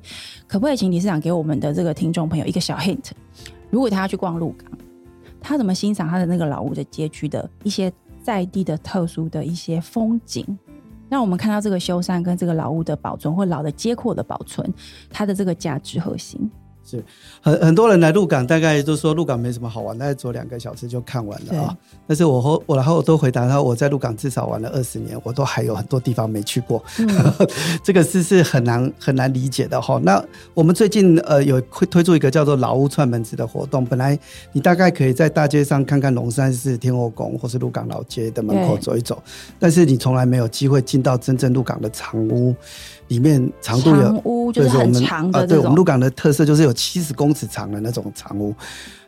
[0.47, 3.11] 可不可以请理事长给我们的这个听众朋友一个小 hint？
[3.68, 4.70] 如果他要去逛鹿港，
[5.41, 10.47] 他怎么欣赏他的那个老屋的街区的一些在地的特殊的一些风景，
[11.09, 14.72] 让我们看到这个修缮跟这个老屋的保存或老的街廓的保存，
[15.11, 16.49] 它的这个价值核心。
[16.87, 17.05] 是
[17.41, 21.76] 很很多人来鹿港，大概都说鹿港没什么好玩，大概走两个小时就看完了啊。
[22.07, 26.82] 但是我和我然后我都回答他，我在鹿港至少玩了二十年，我都还有很多地方没去过。
[27.82, 30.01] 这个是是很难很难理解的哈。
[30.05, 30.24] 那
[30.55, 34.18] 我们最近呃有会推出一个叫做老屋串门子的活动，本来
[34.53, 39.20] 你大概可以在大街上看看龙山寺、天后宫或是鹿港老街的门口走一走，
[39.59, 42.55] 但是你从来没有机会进到真正鹿港的长屋。
[43.09, 48.54] 里面长度有，屋就是很长的对，我们鹿港的特色就是有七十公尺长的那种长屋，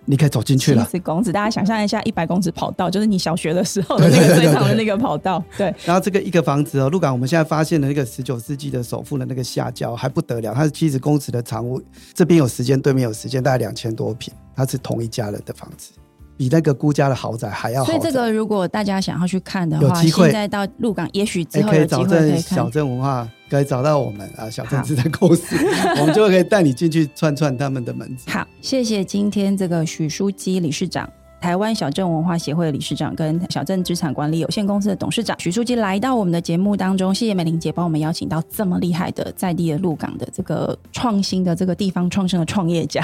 [0.04, 0.84] 你可以走进去了。
[0.84, 5.42] 七十公尺，大家想象一下，一百公尺跑道，就是你小学的时候的那个最长的那个跑道。
[5.56, 5.74] 对。
[5.84, 11.82] 然后这个一个房子哦，鹿港我们现在发现的那个十九世纪的首富的那个下郊还不得了，它是七十公尺的长屋，
[12.14, 15.90] 这边有时间，对面有时间，大概两千多平，它是同一家人的房子。
[16.36, 17.90] 比那个孤家的豪宅还要好。
[17.90, 25.56] 所以这个如果大家想要去看的话，现在到鹿港，也许之后有机会可以小镇文化，可以找到我们啊，小镇子的公司，
[26.00, 28.30] 我们就可以带你进去串串他们的门子。
[28.30, 31.08] 好，谢谢今天这个许书记理事长。
[31.40, 43.02] 台湾小镇文化协会的理事长跟小镇资产管理有限公司的董事长许书记来到我们的节目当中，谢谢美玲姐帮我们邀请到这么厉害的在地的鹿港的这个创新的这个地方创生的创业家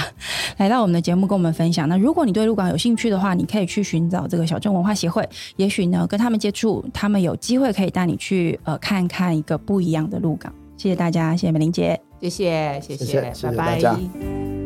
[0.56, 1.88] 来到我们的节目跟我们分享。
[1.88, 10.52] 那如果你对鹿港有兴趣的话，你可以去寻找这个小镇文化协会，也许呢跟他们接触，他们有机会可以带你去呃看看一个不一样的鹿港。
[10.76, 14.63] 谢谢大家，谢谢美玲姐，谢谢谢谢，拜拜。